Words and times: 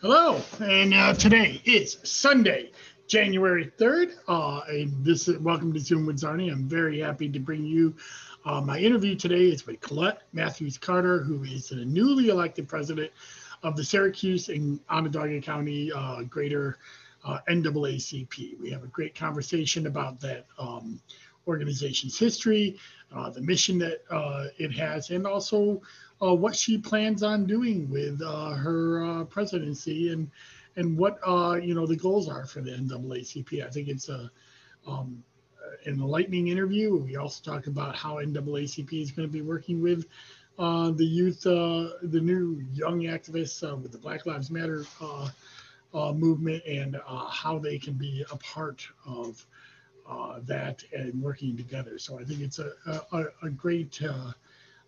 Hello, 0.00 0.40
and 0.60 0.94
uh, 0.94 1.14
today 1.14 1.60
is 1.64 1.98
Sunday, 2.04 2.70
January 3.08 3.72
3rd. 3.76 4.12
Uh, 4.28 4.60
this 5.02 5.26
is 5.26 5.36
welcome 5.38 5.72
to 5.72 5.80
Zoom 5.80 6.06
with 6.06 6.20
Czarny. 6.20 6.52
I'm 6.52 6.68
very 6.68 7.00
happy 7.00 7.28
to 7.28 7.40
bring 7.40 7.64
you 7.64 7.96
uh, 8.44 8.60
my 8.60 8.78
interview 8.78 9.16
today. 9.16 9.46
is 9.48 9.66
with 9.66 9.80
Colette 9.80 10.22
Matthews 10.32 10.78
Carter, 10.78 11.24
who 11.24 11.42
is 11.42 11.70
the 11.70 11.84
newly 11.84 12.28
elected 12.28 12.68
president 12.68 13.10
of 13.64 13.74
the 13.74 13.82
Syracuse 13.82 14.48
and 14.48 14.78
Onondaga 14.88 15.40
County 15.40 15.90
uh, 15.92 16.22
Greater 16.22 16.78
uh, 17.24 17.40
NAACP. 17.48 18.60
We 18.60 18.70
have 18.70 18.84
a 18.84 18.88
great 18.88 19.16
conversation 19.16 19.88
about 19.88 20.20
that 20.20 20.46
um, 20.56 21.00
organization's 21.48 22.16
history, 22.16 22.78
uh, 23.14 23.30
the 23.30 23.40
mission 23.40 23.78
that 23.78 24.02
uh, 24.10 24.46
it 24.58 24.72
has, 24.72 25.10
and 25.10 25.26
also 25.26 25.80
uh, 26.22 26.34
what 26.34 26.54
she 26.54 26.78
plans 26.78 27.22
on 27.22 27.46
doing 27.46 27.88
with 27.90 28.20
uh, 28.22 28.50
her 28.50 29.04
uh, 29.04 29.24
presidency 29.24 30.12
and 30.12 30.30
and 30.76 30.96
what 30.96 31.18
you 31.62 31.74
know 31.74 31.86
the 31.86 31.96
goals 31.96 32.28
are 32.28 32.46
for 32.46 32.60
the 32.60 32.70
NAACP. 32.70 33.64
I 33.66 33.70
think 33.70 33.88
it's 33.88 34.08
a 34.08 34.30
um, 34.86 35.22
an 35.84 35.94
enlightening 35.94 36.48
interview. 36.48 36.96
We 36.96 37.16
also 37.16 37.42
talk 37.42 37.66
about 37.66 37.96
how 37.96 38.16
NAACP 38.16 39.02
is 39.02 39.10
going 39.10 39.28
to 39.28 39.32
be 39.32 39.42
working 39.42 39.82
with 39.82 40.06
uh, 40.58 40.90
the 40.90 41.06
youth, 41.06 41.46
uh, 41.46 41.88
the 42.02 42.20
new 42.20 42.62
young 42.74 43.00
activists 43.02 43.66
uh, 43.66 43.74
with 43.76 43.92
the 43.92 43.98
Black 43.98 44.26
Lives 44.26 44.50
Matter 44.50 44.84
movement, 45.94 46.62
and 46.66 46.96
how 47.30 47.58
they 47.58 47.78
can 47.78 47.94
be 47.94 48.24
a 48.30 48.36
part 48.36 48.86
of 49.06 49.44
uh, 50.10 50.40
that 50.42 50.82
and 50.92 51.22
working 51.22 51.56
together. 51.56 51.98
So 51.98 52.18
I 52.18 52.24
think 52.24 52.40
it's 52.40 52.58
a, 52.58 52.72
a, 53.12 53.24
a 53.44 53.50
great 53.50 54.02
uh, 54.02 54.32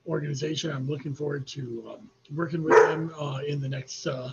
organization. 0.06 0.73
I'm 0.73 0.89
looking 0.89 1.14
forward 1.14 1.47
to 1.48 1.95
um, 1.95 2.11
working 2.34 2.62
with 2.62 2.75
them 2.75 3.14
uh, 3.19 3.41
in 3.47 3.61
the 3.61 3.69
next 3.69 4.06
uh, 4.06 4.33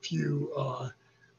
few 0.00 0.52
uh, 0.56 0.88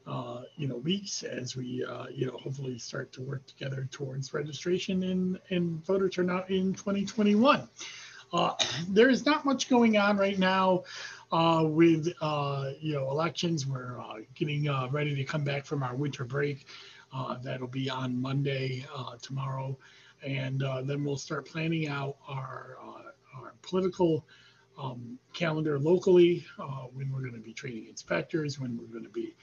uh, 0.07 0.43
you 0.55 0.67
know 0.67 0.77
weeks 0.77 1.23
as 1.23 1.55
we 1.55 1.85
you 2.13 2.25
know 2.27 2.37
hopefully 2.37 2.77
start 2.77 3.11
to 3.13 3.21
work 3.21 3.45
together 3.47 3.87
towards 3.91 4.33
registration 4.33 5.03
and, 5.03 5.39
and 5.49 5.85
voter 5.85 6.07
turnout 6.07 6.49
in 6.49 6.73
2021. 6.73 7.67
there 8.89 9.09
is 9.09 9.25
not 9.25 9.45
much 9.45 9.69
going 9.69 9.97
on 9.97 10.17
right 10.17 10.39
now 10.39 10.83
with 11.63 12.07
you 12.79 12.93
know 12.93 13.09
elections. 13.11 13.67
We're 13.67 13.97
getting 14.35 14.69
ready 14.91 15.15
to 15.15 15.23
come 15.25 15.43
back 15.43 15.65
from 15.65 15.83
our 15.83 15.95
winter 15.95 16.23
break. 16.23 16.65
Uh, 17.15 17.37
that'll 17.41 17.67
be 17.67 17.89
on 17.89 18.21
Monday, 18.21 18.85
uh, 18.93 19.15
tomorrow. 19.21 19.77
And 20.25 20.61
uh, 20.63 20.81
then 20.81 21.03
we'll 21.03 21.17
start 21.17 21.47
planning 21.47 21.87
out 21.87 22.17
our, 22.27 22.77
uh, 22.83 23.39
our 23.39 23.53
political 23.61 24.25
um, 24.77 25.17
calendar 25.33 25.79
locally, 25.79 26.45
uh, 26.59 26.87
when 26.93 27.09
we're 27.13 27.21
going 27.21 27.33
to 27.33 27.39
be 27.39 27.53
training 27.53 27.87
inspectors, 27.87 28.59
when 28.59 28.77
we're 28.77 28.91
going 28.91 29.05
to 29.05 29.09
be, 29.09 29.33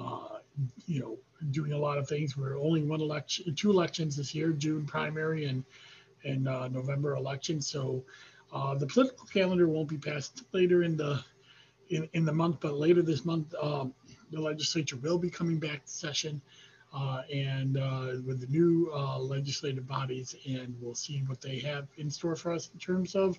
uh, 0.00 0.38
you 0.86 1.00
know, 1.00 1.18
doing 1.52 1.72
a 1.72 1.78
lot 1.78 1.96
of 1.96 2.08
things. 2.08 2.36
We're 2.36 2.58
only 2.58 2.82
one 2.82 3.00
election, 3.00 3.54
two 3.54 3.70
elections 3.70 4.16
this 4.16 4.34
year, 4.34 4.50
June 4.50 4.84
primary 4.84 5.44
and, 5.44 5.62
and 6.24 6.44
November 6.44 7.14
election. 7.14 7.60
So 7.60 8.02
the 8.52 8.86
political 8.86 9.26
calendar 9.26 9.68
won't 9.68 9.88
be 9.88 9.98
passed 9.98 10.42
later 10.52 10.82
in 10.82 10.96
the, 10.96 11.22
in, 11.90 12.08
in 12.14 12.24
the 12.24 12.32
month, 12.32 12.56
but 12.60 12.74
later 12.74 13.02
this 13.02 13.24
month, 13.24 13.54
um, 13.62 13.94
the 14.32 14.40
legislature 14.40 14.96
will 14.96 15.18
be 15.18 15.30
coming 15.30 15.58
back 15.58 15.84
to 15.84 15.90
session 15.90 16.40
uh, 16.94 17.22
and 17.32 17.78
uh, 17.78 18.12
with 18.26 18.40
the 18.40 18.46
new 18.48 18.90
uh, 18.94 19.18
legislative 19.18 19.86
bodies, 19.86 20.34
and 20.46 20.74
we'll 20.80 20.94
see 20.94 21.22
what 21.26 21.40
they 21.40 21.58
have 21.58 21.88
in 21.96 22.10
store 22.10 22.36
for 22.36 22.52
us 22.52 22.70
in 22.72 22.78
terms 22.78 23.14
of 23.14 23.38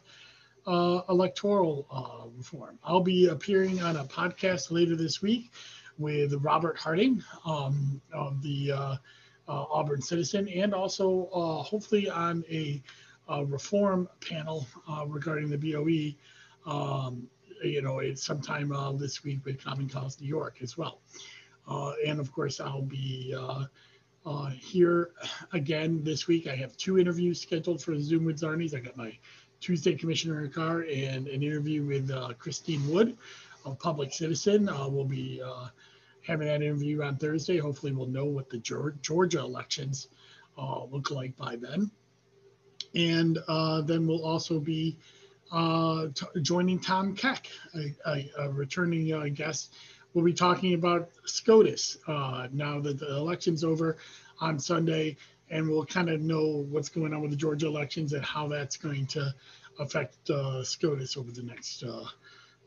uh, 0.65 1.01
electoral 1.09 1.85
uh, 1.91 2.27
reform. 2.35 2.79
I'll 2.83 3.01
be 3.01 3.27
appearing 3.27 3.81
on 3.81 3.97
a 3.97 4.05
podcast 4.05 4.71
later 4.71 4.95
this 4.95 5.21
week 5.21 5.51
with 5.99 6.33
Robert 6.41 6.77
Harding 6.77 7.23
um, 7.45 8.01
of 8.11 8.41
the 8.41 8.71
uh, 8.71 8.95
Auburn 9.47 10.01
Citizen, 10.01 10.47
and 10.49 10.73
also 10.73 11.27
hopefully 11.63 12.09
on 12.09 12.43
a, 12.49 12.81
reform 13.45 14.07
panel 14.19 14.67
regarding 15.07 15.49
the 15.49 15.57
BOE. 15.57 16.13
Um, 16.69 17.27
you 17.63 17.81
know, 17.81 17.99
it's 17.99 18.23
sometime 18.23 18.73
this 18.99 19.23
week 19.23 19.45
with 19.45 19.63
Common 19.63 19.87
Cause 19.87 20.19
New 20.19 20.27
York 20.27 20.57
as 20.61 20.77
well. 20.77 20.99
Uh, 21.67 21.93
and 22.05 22.19
of 22.19 22.31
course, 22.31 22.59
I'll 22.59 22.81
be 22.81 23.33
uh, 23.37 23.65
uh, 24.25 24.49
here 24.49 25.11
again 25.51 26.03
this 26.03 26.27
week. 26.27 26.47
I 26.47 26.55
have 26.55 26.75
two 26.77 26.99
interviews 26.99 27.41
scheduled 27.41 27.81
for 27.81 27.97
Zoom 27.99 28.25
with 28.25 28.39
Czarny's. 28.39 28.73
I 28.73 28.79
got 28.79 28.97
my 28.97 29.17
Tuesday 29.59 29.95
Commissioner 29.95 30.47
car 30.47 30.81
and 30.81 31.27
an 31.27 31.41
interview 31.41 31.83
with 31.83 32.11
Christine 32.37 32.87
Wood, 32.89 33.17
a 33.65 33.71
public 33.71 34.13
citizen. 34.13 34.65
we'll 34.65 35.05
be 35.05 35.41
having 36.25 36.47
that 36.47 36.61
interview 36.61 37.03
on 37.03 37.15
Thursday. 37.17 37.57
Hopefully, 37.57 37.91
we'll 37.91 38.07
know 38.07 38.25
what 38.25 38.49
the 38.49 38.57
Georgia 39.01 39.39
elections 39.39 40.09
uh, 40.57 40.83
look 40.85 41.11
like 41.11 41.35
by 41.37 41.55
then. 41.55 41.91
And 42.95 43.39
uh, 43.47 43.81
then 43.81 44.05
we'll 44.07 44.25
also 44.25 44.59
be 44.59 44.97
uh, 45.51 46.07
joining 46.41 46.79
Tom 46.79 47.15
Keck, 47.15 47.47
a, 47.75 48.09
a, 48.09 48.31
a 48.39 48.49
returning 48.49 49.33
guest 49.33 49.73
we'll 50.13 50.25
be 50.25 50.33
talking 50.33 50.73
about 50.73 51.09
SCOTUS 51.25 51.97
uh, 52.07 52.47
now 52.51 52.79
that 52.79 52.99
the 52.99 53.15
election's 53.15 53.63
over 53.63 53.97
on 54.39 54.59
Sunday, 54.59 55.17
and 55.49 55.69
we'll 55.69 55.85
kind 55.85 56.09
of 56.09 56.21
know 56.21 56.65
what's 56.69 56.89
going 56.89 57.13
on 57.13 57.21
with 57.21 57.31
the 57.31 57.37
Georgia 57.37 57.67
elections 57.67 58.13
and 58.13 58.23
how 58.23 58.47
that's 58.47 58.77
going 58.77 59.05
to 59.07 59.33
affect 59.79 60.29
uh, 60.29 60.63
SCOTUS 60.63 61.17
over 61.17 61.31
the 61.31 61.43
next, 61.43 61.83
uh, 61.83 62.05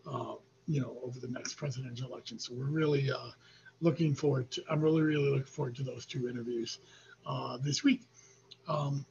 uh 0.08 0.34
you 0.66 0.80
know, 0.80 0.96
over 1.04 1.20
the 1.20 1.28
next 1.28 1.54
presidential 1.54 2.10
election. 2.10 2.38
So 2.38 2.52
we're 2.54 2.64
really 2.64 3.10
uh, 3.10 3.30
looking 3.80 4.14
forward 4.14 4.50
to. 4.52 4.62
I'm 4.68 4.80
really, 4.80 5.02
really 5.02 5.30
looking 5.30 5.44
forward 5.44 5.76
to 5.76 5.84
those 5.84 6.06
two 6.06 6.28
interviews 6.28 6.78
this 7.62 7.84
week. 7.84 8.02
Um, 8.68 9.06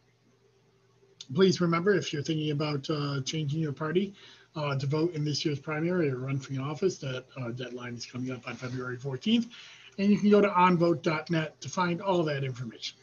please 1.34 1.62
remember 1.62 1.94
if 1.94 2.12
you're 2.12 2.24
thinking 2.24 2.52
about 2.52 2.90
changing 3.26 3.62
your 3.62 3.72
party 3.72 4.14
uh, 4.56 4.76
to 4.76 4.88
vote 4.88 5.14
in 5.14 5.26
this 5.26 5.44
year's 5.44 5.60
primary 5.60 6.10
or 6.10 6.18
run 6.18 6.40
for 6.40 6.60
office. 6.62 6.98
That 7.00 7.26
uh, 7.38 7.50
deadline 7.50 7.96
is 7.96 8.06
coming 8.06 8.32
up 8.32 8.48
on 8.48 8.56
February 8.56 8.98
14th. 8.98 9.48
And 9.98 10.10
you 10.12 10.18
can 10.18 10.30
go 10.30 10.42
to 10.42 10.50
onvote.net 10.50 11.62
to 11.62 11.70
find 11.70 12.02
all 12.02 12.24
that 12.24 12.44
information. 12.44 12.98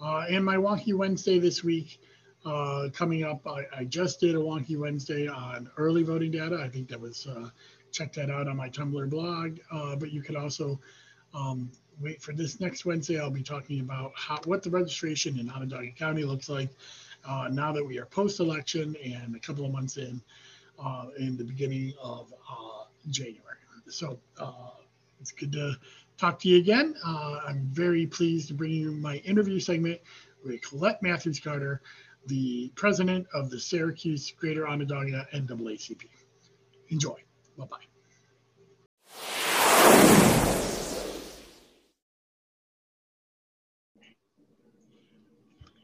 Uh, 0.00 0.24
and 0.28 0.44
my 0.44 0.56
Wonky 0.56 0.94
Wednesday 0.94 1.38
this 1.38 1.64
week 1.64 2.00
uh, 2.44 2.88
coming 2.92 3.24
up, 3.24 3.46
I, 3.46 3.64
I, 3.76 3.84
just 3.84 4.20
did 4.20 4.34
a 4.34 4.38
Wonky 4.38 4.78
Wednesday 4.78 5.26
on 5.26 5.68
early 5.76 6.02
voting 6.02 6.30
data. 6.30 6.60
I 6.62 6.68
think 6.68 6.88
that 6.88 7.00
was, 7.00 7.26
uh, 7.26 7.50
check 7.90 8.12
that 8.14 8.30
out 8.30 8.46
on 8.46 8.56
my 8.56 8.68
Tumblr 8.68 9.10
blog. 9.10 9.58
Uh, 9.72 9.96
but 9.96 10.12
you 10.12 10.22
can 10.22 10.36
also 10.36 10.80
um, 11.34 11.70
wait 12.00 12.22
for 12.22 12.32
this 12.32 12.60
next 12.60 12.84
Wednesday. 12.84 13.20
I'll 13.20 13.30
be 13.30 13.42
talking 13.42 13.80
about 13.80 14.12
how, 14.14 14.38
what 14.44 14.62
the 14.62 14.70
registration 14.70 15.38
in 15.38 15.50
Onondaga 15.50 15.90
County 15.92 16.22
looks 16.22 16.48
like 16.48 16.70
now 17.50 17.72
that 17.72 17.84
we 17.84 17.98
are 17.98 18.06
post 18.06 18.40
election 18.40 18.96
and 19.04 19.34
a 19.34 19.40
couple 19.40 19.64
of 19.64 19.72
months 19.72 19.96
in 19.96 20.22
uh, 20.82 21.06
in 21.18 21.36
the 21.36 21.44
beginning 21.44 21.92
of 22.02 22.32
uh, 22.50 22.84
January. 23.10 23.56
So 23.88 24.18
uh, 24.38 24.52
it's 25.20 25.32
good 25.32 25.52
to 25.52 25.74
talk 26.18 26.38
to 26.40 26.48
you 26.48 26.58
again. 26.58 26.94
Uh, 27.04 27.40
I'm 27.46 27.68
very 27.72 28.06
pleased 28.06 28.48
to 28.48 28.54
bring 28.54 28.72
you 28.72 28.92
my 28.92 29.16
interview 29.16 29.60
segment 29.60 30.00
with 30.44 30.62
Colette 30.62 31.02
Matthews 31.02 31.40
Carter, 31.40 31.80
the 32.26 32.70
president 32.74 33.26
of 33.32 33.50
the 33.50 33.58
Syracuse 33.58 34.30
Greater 34.32 34.68
Onondaga 34.68 35.26
NAACP. 35.32 36.04
Enjoy. 36.90 37.16
Bye 37.56 37.66
bye. 37.66 37.76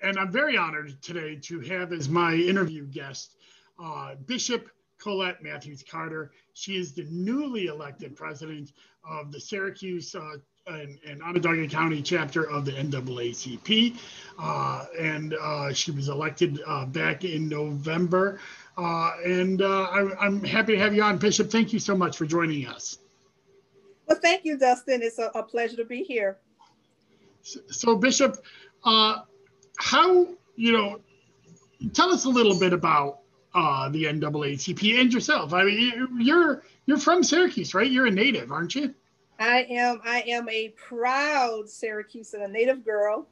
And 0.02 0.19
I'm 0.19 0.31
very 0.31 0.58
honored 0.58 1.00
today 1.00 1.37
to 1.44 1.61
have 1.61 1.91
as 1.91 2.11
my 2.11 2.35
interview 2.35 2.85
guest 2.85 3.37
uh, 3.82 4.17
Bishop 4.26 4.69
Colette 5.05 5.43
Matthews 5.43 5.85
Carter. 5.89 6.33
She 6.55 6.77
is 6.77 6.95
the 6.95 7.06
newly 7.11 7.67
elected 7.67 8.17
president 8.17 8.73
of 9.06 9.31
the 9.31 9.39
Syracuse 9.39 10.15
uh, 10.15 10.37
and, 10.67 10.99
and, 11.06 11.23
Onondaga 11.23 11.69
County 11.69 12.01
chapter 12.01 12.49
of 12.49 12.65
the 12.65 12.73
NAACP. 12.73 13.99
Uh, 14.39 14.87
and 14.99 15.35
uh, 15.35 15.75
she 15.75 15.91
was 15.91 16.09
elected 16.09 16.59
uh, 16.67 16.87
back 16.87 17.23
in 17.23 17.51
November. 17.51 18.41
Uh, 18.79 19.11
and 19.27 19.61
uh, 19.61 19.83
I, 19.83 20.27
am 20.27 20.43
happy 20.43 20.73
to 20.73 20.79
have 20.79 20.95
you 20.95 21.03
on, 21.03 21.19
Bishop. 21.19 21.51
Thank 21.51 21.75
you 21.75 21.79
so 21.79 21.95
much 21.95 22.17
for 22.17 22.25
joining 22.25 22.67
us. 22.67 22.99
Well, 24.06 24.19
thank 24.23 24.47
you, 24.47 24.56
Dustin. 24.56 25.03
It's 25.03 25.19
a, 25.19 25.31
a 25.35 25.43
pleasure 25.43 25.77
to 25.77 25.85
be 25.85 26.03
here. 26.03 26.39
So, 27.43 27.61
so 27.71 27.97
Bishop, 27.97 28.43
how, 28.83 30.29
you 30.56 30.73
know, 30.73 31.01
tell 31.93 32.11
us 32.11 32.25
a 32.25 32.31
little 32.31 32.59
bit 32.59 32.73
about 32.73 33.19
uh, 33.55 33.89
the 33.89 34.05
NAACP 34.05 35.01
and 35.01 35.12
yourself. 35.12 35.53
I 35.53 35.65
mean, 35.65 36.09
you're 36.19 36.62
you're 36.87 36.99
from 36.99 37.23
Syracuse, 37.23 37.75
right? 37.75 37.91
You're 37.91 38.06
a 38.06 38.11
native, 38.11 38.53
aren't 38.53 38.75
you? 38.75 38.95
I 39.39 39.67
am. 39.71 40.01
I 40.05 40.23
am 40.27 40.49
a 40.49 40.71
proud 40.71 41.69
Syracuse 41.69 42.35
and 42.35 42.43
a 42.43 42.49
native 42.49 42.85
girl. 42.85 43.29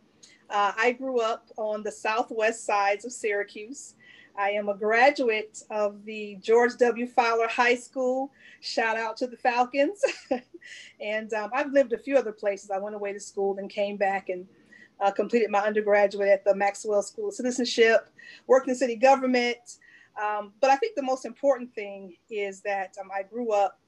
Uh, 0.49 0.73
I 0.77 0.93
grew 0.93 1.21
up 1.21 1.49
on 1.57 1.83
the 1.83 1.93
southwest 1.93 2.65
sides 2.67 3.05
of 3.05 3.13
Syracuse. 3.13 3.95
I 4.37 4.51
am 4.51 4.69
a 4.69 4.75
graduate 4.75 5.63
of 5.71 6.05
the 6.05 6.37
George 6.41 6.77
W. 6.79 7.07
Fowler 7.07 7.49
High 7.49 7.75
School. 7.75 8.31
Shout 8.61 8.97
out 8.97 9.17
to 9.19 9.27
the 9.27 9.37
Falcons. 9.37 10.03
and 11.01 11.33
um, 11.35 11.51
I've 11.53 11.73
lived 11.73 11.93
a 11.93 11.99
few 11.99 12.17
other 12.17 12.33
places. 12.33 12.71
I 12.71 12.79
went 12.79 12.95
away 12.95 13.13
to 13.13 13.21
school 13.21 13.59
and 13.59 13.69
came 13.69 13.97
back 13.97 14.31
and 14.31 14.47
uh, 15.01 15.11
completed 15.11 15.51
my 15.51 15.61
undergraduate 15.61 16.29
at 16.29 16.45
the 16.45 16.55
Maxwell 16.55 17.03
School 17.03 17.29
of 17.29 17.35
Citizenship, 17.35 18.09
worked 18.47 18.69
in 18.69 18.75
city 18.75 18.97
government. 18.97 19.79
Um, 20.21 20.53
but 20.61 20.71
I 20.71 20.77
think 20.77 20.95
the 20.97 21.03
most 21.03 21.25
important 21.25 21.75
thing 21.75 22.17
is 22.31 22.61
that 22.63 22.95
um, 23.01 23.11
I 23.15 23.23
grew 23.23 23.53
up 23.53 23.81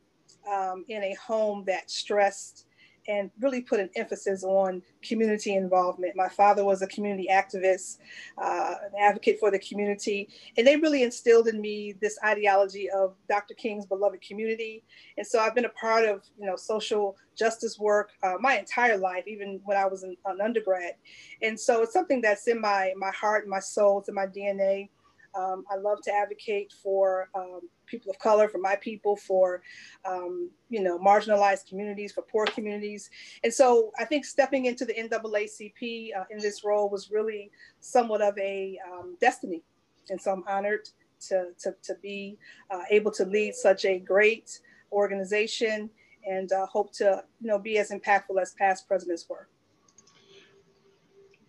um, 0.51 0.85
in 0.89 1.03
a 1.03 1.15
home 1.15 1.65
that 1.67 1.91
stressed 1.91 2.67
and 3.07 3.31
really 3.41 3.61
put 3.61 3.81
an 3.81 3.91
emphasis 3.97 4.45
on 4.45 4.83
community 5.03 5.55
involvement. 5.55 6.17
My 6.17 6.29
father 6.29 6.65
was 6.65 6.83
a 6.83 6.87
community 6.87 7.29
activist, 7.31 7.99
uh, 8.39 8.75
an 8.83 8.93
advocate 8.99 9.39
for 9.39 9.51
the 9.51 9.59
community, 9.59 10.29
and 10.57 10.67
they 10.67 10.77
really 10.77 11.03
instilled 11.03 11.49
in 11.49 11.61
me 11.61 11.95
this 12.01 12.19
ideology 12.25 12.89
of 12.91 13.15
Dr. 13.29 13.55
King's 13.55 13.87
beloved 13.87 14.21
community. 14.23 14.85
And 15.19 15.27
so 15.27 15.39
I've 15.39 15.55
been 15.55 15.67
a 15.67 15.71
part 15.71 16.07
of, 16.07 16.23
you 16.39 16.47
know, 16.47 16.57
social 16.57 17.17
justice 17.37 17.79
work 17.79 18.13
uh, 18.23 18.35
my 18.41 18.59
entire 18.59 18.97
life, 18.97 19.25
even 19.27 19.61
when 19.65 19.77
I 19.77 19.87
was 19.87 20.03
an, 20.03 20.17
an 20.25 20.41
undergrad. 20.41 20.95
And 21.43 21.59
so 21.59 21.83
it's 21.83 21.93
something 21.93 22.21
that's 22.21 22.49
in 22.49 22.61
my 22.61 22.93
my 22.97 23.11
heart, 23.11 23.47
my 23.47 23.61
soul, 23.61 24.01
it's 24.01 24.09
in 24.09 24.15
my 24.15 24.27
DNA. 24.27 24.89
Um, 25.37 25.65
I 25.71 25.77
love 25.77 26.01
to 26.03 26.13
advocate 26.13 26.73
for 26.83 27.29
um, 27.35 27.61
people 27.87 28.11
of 28.11 28.19
color, 28.19 28.49
for 28.49 28.59
my 28.59 28.77
people, 28.77 29.17
for 29.17 29.63
um, 30.05 30.51
you 30.69 30.83
know 30.83 30.99
marginalized 30.99 31.69
communities, 31.69 32.13
for 32.13 32.23
poor 32.23 32.47
communities, 32.47 33.11
and 33.43 33.53
so 33.53 33.93
I 33.99 34.05
think 34.05 34.25
stepping 34.25 34.67
into 34.67 34.85
the 34.85 34.95
NAACP 34.95 36.11
uh, 36.17 36.25
in 36.31 36.39
this 36.39 36.65
role 36.65 36.89
was 36.89 37.11
really 37.11 37.51
somewhat 37.81 38.23
of 38.23 38.37
a 38.39 38.79
um, 38.91 39.17
destiny, 39.21 39.63
and 40.11 40.21
so 40.21 40.33
I'm 40.33 40.45
honored 40.49 40.89
to 41.29 41.49
to, 41.61 41.75
to 41.83 41.95
be 42.03 42.39
uh, 42.71 42.83
able 42.91 43.11
to 43.13 43.25
lead 43.25 43.55
such 43.55 43.85
a 43.85 43.99
great 43.99 44.61
organization, 44.93 45.91
and 46.27 46.53
uh, 46.53 46.67
hope 46.67 46.93
to 46.95 47.25
you 47.41 47.49
know 47.49 47.59
be 47.59 47.79
as 47.79 47.91
impactful 47.91 48.41
as 48.41 48.55
past 48.55 48.87
presidents 48.87 49.27
were. 49.29 49.49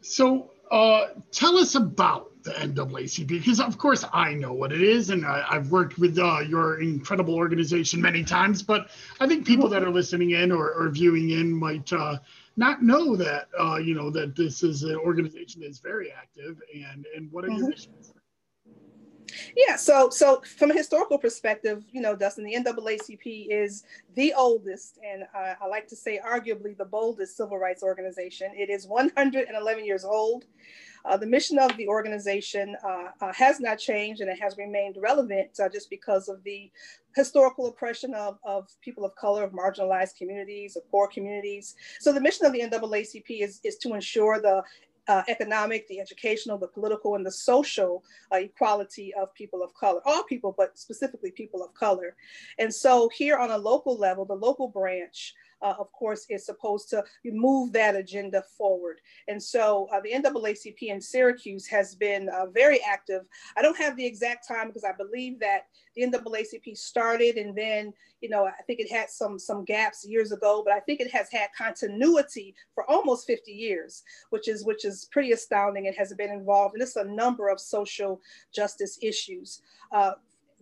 So 0.01 0.51
uh, 0.71 1.07
tell 1.31 1.57
us 1.57 1.75
about 1.75 2.31
the 2.43 2.51
NAACP 2.51 3.27
because, 3.27 3.59
of 3.59 3.77
course, 3.77 4.05
I 4.13 4.33
know 4.33 4.53
what 4.53 4.71
it 4.71 4.81
is, 4.81 5.09
and 5.09 5.25
I, 5.25 5.53
have 5.53 5.71
worked 5.71 5.97
with 5.97 6.17
uh, 6.17 6.39
your 6.39 6.81
incredible 6.81 7.35
organization 7.35 8.01
many 8.01 8.23
times. 8.23 8.61
But 8.61 8.89
I 9.19 9.27
think 9.27 9.45
people 9.45 9.69
that 9.69 9.83
are 9.83 9.89
listening 9.89 10.31
in 10.31 10.51
or, 10.51 10.71
or 10.71 10.89
viewing 10.89 11.31
in 11.31 11.51
might 11.51 11.91
uh, 11.91 12.17
not 12.55 12.83
know 12.83 13.15
that 13.15 13.47
uh, 13.59 13.77
you 13.77 13.95
know 13.95 14.09
that 14.11 14.35
this 14.35 14.63
is 14.63 14.83
an 14.83 14.95
organization 14.95 15.61
that 15.61 15.67
is 15.67 15.79
very 15.79 16.11
active. 16.11 16.61
And 16.73 17.05
and 17.15 17.31
what 17.31 17.45
are 17.45 17.49
your 17.49 17.59
mm-hmm. 17.59 17.69
missions? 17.69 18.14
Yeah, 19.55 19.75
so 19.75 20.09
so 20.09 20.41
from 20.57 20.71
a 20.71 20.73
historical 20.73 21.17
perspective, 21.17 21.83
you 21.91 22.01
know, 22.01 22.15
Dustin, 22.15 22.43
the 22.43 22.55
NAACP 22.55 23.47
is 23.49 23.83
the 24.15 24.33
oldest 24.33 24.99
and 25.03 25.23
uh, 25.35 25.55
I 25.61 25.67
like 25.67 25.87
to 25.87 25.95
say 25.95 26.19
arguably 26.25 26.77
the 26.77 26.85
boldest 26.85 27.37
civil 27.37 27.57
rights 27.57 27.83
organization. 27.83 28.51
It 28.55 28.69
is 28.69 28.87
111 28.87 29.85
years 29.85 30.05
old. 30.05 30.45
Uh, 31.05 31.15
the 31.15 31.27
mission 31.27 31.59
of 31.59 31.75
the 31.77 31.87
organization 31.87 32.75
uh, 32.83 33.09
uh, 33.21 33.31
has 33.31 33.59
not 33.59 33.77
changed 33.77 34.21
and 34.21 34.29
it 34.29 34.39
has 34.39 34.57
remained 34.57 34.97
relevant 34.99 35.49
uh, 35.59 35.69
just 35.69 35.87
because 35.89 36.27
of 36.27 36.43
the 36.43 36.71
historical 37.15 37.67
oppression 37.67 38.13
of, 38.15 38.39
of 38.43 38.67
people 38.81 39.05
of 39.05 39.15
color, 39.15 39.43
of 39.43 39.51
marginalized 39.51 40.17
communities, 40.17 40.75
of 40.75 40.89
poor 40.89 41.07
communities. 41.07 41.75
So 41.99 42.11
the 42.11 42.19
mission 42.19 42.47
of 42.47 42.53
the 42.53 42.61
NAACP 42.61 43.41
is, 43.41 43.61
is 43.63 43.77
to 43.77 43.93
ensure 43.93 44.41
the 44.41 44.63
uh, 45.07 45.23
economic, 45.27 45.87
the 45.87 45.99
educational, 45.99 46.57
the 46.57 46.67
political, 46.67 47.15
and 47.15 47.25
the 47.25 47.31
social 47.31 48.03
uh, 48.31 48.37
equality 48.37 49.13
of 49.13 49.33
people 49.33 49.63
of 49.63 49.73
color, 49.73 50.01
all 50.05 50.23
people, 50.23 50.53
but 50.57 50.77
specifically 50.77 51.31
people 51.31 51.63
of 51.63 51.73
color. 51.73 52.15
And 52.59 52.73
so 52.73 53.09
here 53.09 53.37
on 53.37 53.51
a 53.51 53.57
local 53.57 53.97
level, 53.97 54.25
the 54.25 54.33
local 54.33 54.67
branch 54.67 55.33
uh, 55.65 55.73
of 55.79 55.91
course, 55.91 56.27
is 56.29 56.45
supposed 56.45 56.89
to 56.91 57.03
move 57.25 57.73
that 57.73 57.95
agenda 57.95 58.43
forward. 58.55 59.01
And 59.27 59.41
so 59.41 59.89
uh, 59.91 59.99
the 59.99 60.11
NAACP 60.11 60.77
in 60.83 61.01
Syracuse 61.01 61.65
has 61.67 61.95
been 61.95 62.29
uh, 62.29 62.45
very 62.53 62.79
active. 62.83 63.23
I 63.57 63.63
don't 63.63 63.77
have 63.77 63.97
the 63.97 64.05
exact 64.05 64.47
time 64.47 64.67
because 64.67 64.83
I 64.83 64.91
believe 64.91 65.39
that 65.39 65.61
the 65.95 66.03
NAACP 66.03 66.77
started 66.77 67.37
and 67.37 67.57
then, 67.57 67.93
you 68.21 68.29
know, 68.29 68.45
I 68.45 68.61
think 68.67 68.79
it 68.79 68.91
had 68.91 69.09
some, 69.09 69.39
some 69.39 69.65
gaps 69.65 70.05
years 70.07 70.31
ago, 70.31 70.61
but 70.63 70.75
I 70.75 70.81
think 70.81 70.99
it 70.99 71.11
has 71.11 71.31
had 71.31 71.47
continuity 71.57 72.53
for 72.75 72.87
almost 72.89 73.25
50 73.25 73.51
years, 73.51 74.03
which 74.29 74.47
is, 74.47 74.65
which 74.65 74.85
is 74.85 75.07
pretty 75.11 75.31
astounding 75.31 75.87
and 75.87 75.95
has 75.95 76.13
been 76.13 76.29
involved 76.29 76.75
in 76.75 76.79
this 76.79 76.95
a 76.95 77.05
number 77.05 77.49
of 77.49 77.59
social 77.59 78.21
justice 78.53 78.99
issues. 79.01 79.63
Uh, 79.91 80.11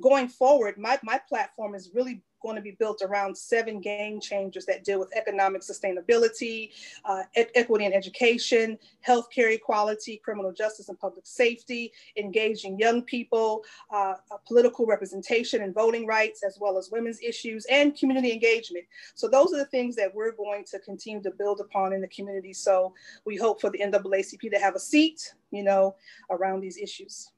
going 0.01 0.29
forward, 0.29 0.77
my, 0.77 0.97
my 1.03 1.19
platform 1.27 1.75
is 1.75 1.91
really 1.94 2.21
going 2.44 2.56
to 2.56 2.62
be 2.62 2.72
built 2.72 3.01
around 3.01 3.36
seven 3.36 3.80
game 3.80 4.19
changers 4.22 4.66
that 4.66 4.84
deal 4.84 5.00
with 5.00 5.16
economic 5.16 5.62
sustainability, 5.62 6.72
uh, 7.06 7.24
e- 7.36 7.45
equity 7.56 7.86
and 7.86 7.95
education, 7.95 8.78
healthcare 9.07 9.51
equality, 9.51 10.18
criminal 10.24 10.51
justice 10.51 10.90
and 10.90 11.00
public 11.00 11.25
safety, 11.25 11.92
engaging 12.18 12.78
young 12.78 13.01
people, 13.01 13.63
uh, 13.92 14.13
political 14.45 14.86
representation 14.86 15.63
and 15.63 15.74
voting 15.74 16.06
rights, 16.06 16.44
as 16.44 16.57
well 16.60 16.78
as 16.78 16.92
women's 16.92 17.22
issues 17.22 17.66
and 17.72 17.95
community 17.95 18.31
engagement. 18.31 18.86
So 19.16 19.28
those 19.28 19.54
are 19.54 19.57
the 19.57 19.66
things 19.66 19.96
that 19.96 20.13
we're 20.13 20.34
going 20.34 20.66
to 20.66 20.80
continue 20.80 21.24
to 21.24 21.31
build 21.31 21.62
upon 21.62 21.94
in 21.94 22.01
the 22.01 22.10
community. 22.10 22.54
So 22.54 22.94
we 23.25 23.38
hope 23.38 23.62
for 23.62 23.69
the 23.69 23.80
NAACP 23.80 24.51
to 24.51 24.60
have 24.60 24.75
a 24.75 24.80
seat, 24.80 25.34
you 25.51 25.63
know, 25.63 25.96
around 26.30 26.60
these 26.60 26.78
issues. 26.78 27.31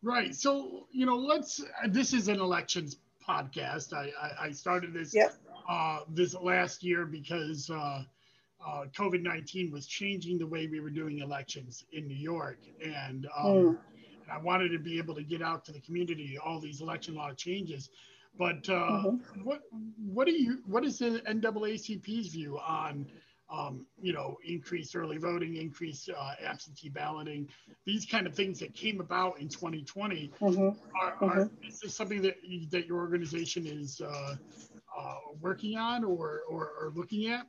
Right. 0.00 0.32
So, 0.32 0.86
you 0.92 1.06
know, 1.06 1.16
let's, 1.16 1.64
this 1.88 2.12
is 2.12 2.28
an 2.28 2.40
elections 2.40 2.98
podcast. 3.28 3.92
I, 3.92 4.10
I, 4.20 4.46
I 4.46 4.50
started 4.50 4.92
this 4.92 5.14
yep. 5.14 5.34
uh, 5.68 6.00
this 6.08 6.34
last 6.34 6.82
year 6.82 7.06
because 7.06 7.70
uh, 7.70 8.02
uh, 8.66 8.84
COVID 8.96 9.22
19 9.22 9.70
was 9.70 9.86
changing 9.86 10.38
the 10.38 10.46
way 10.46 10.66
we 10.66 10.80
were 10.80 10.90
doing 10.90 11.18
elections 11.18 11.84
in 11.92 12.06
New 12.06 12.16
York. 12.16 12.58
And, 12.82 13.26
um, 13.36 13.44
mm. 13.44 13.68
and 13.68 14.32
I 14.32 14.38
wanted 14.38 14.70
to 14.70 14.78
be 14.78 14.98
able 14.98 15.14
to 15.14 15.22
get 15.22 15.42
out 15.42 15.64
to 15.66 15.72
the 15.72 15.80
community, 15.80 16.38
all 16.44 16.60
these 16.60 16.80
election 16.80 17.14
law 17.14 17.32
changes. 17.34 17.90
But 18.38 18.68
uh, 18.68 18.72
mm-hmm. 18.72 19.44
what 19.44 19.62
what 19.98 20.26
do 20.26 20.32
you 20.32 20.58
what 20.66 20.84
is 20.84 21.00
the 21.00 21.20
NAACP's 21.26 22.28
view 22.28 22.58
on 22.58 23.06
um, 23.50 23.86
you 24.00 24.12
know, 24.12 24.36
increased 24.44 24.94
early 24.94 25.16
voting, 25.16 25.56
increased 25.56 26.10
uh, 26.10 26.32
absentee 26.44 26.90
balloting, 26.90 27.48
these 27.86 28.04
kind 28.04 28.26
of 28.26 28.34
things 28.34 28.58
that 28.60 28.74
came 28.74 29.00
about 29.00 29.40
in 29.40 29.48
2020. 29.48 30.30
Mm-hmm. 30.40 30.60
Are, 31.00 31.14
are, 31.20 31.36
mm-hmm. 31.36 31.66
Is 31.66 31.80
this 31.80 31.94
something 31.94 32.20
that 32.22 32.36
that 32.70 32.86
your 32.86 32.98
organization 32.98 33.66
is 33.66 34.00
uh, 34.00 34.36
uh, 34.98 35.14
working 35.40 35.78
on 35.78 36.04
or, 36.04 36.42
or, 36.48 36.72
or 36.80 36.92
looking 36.94 37.28
at? 37.28 37.46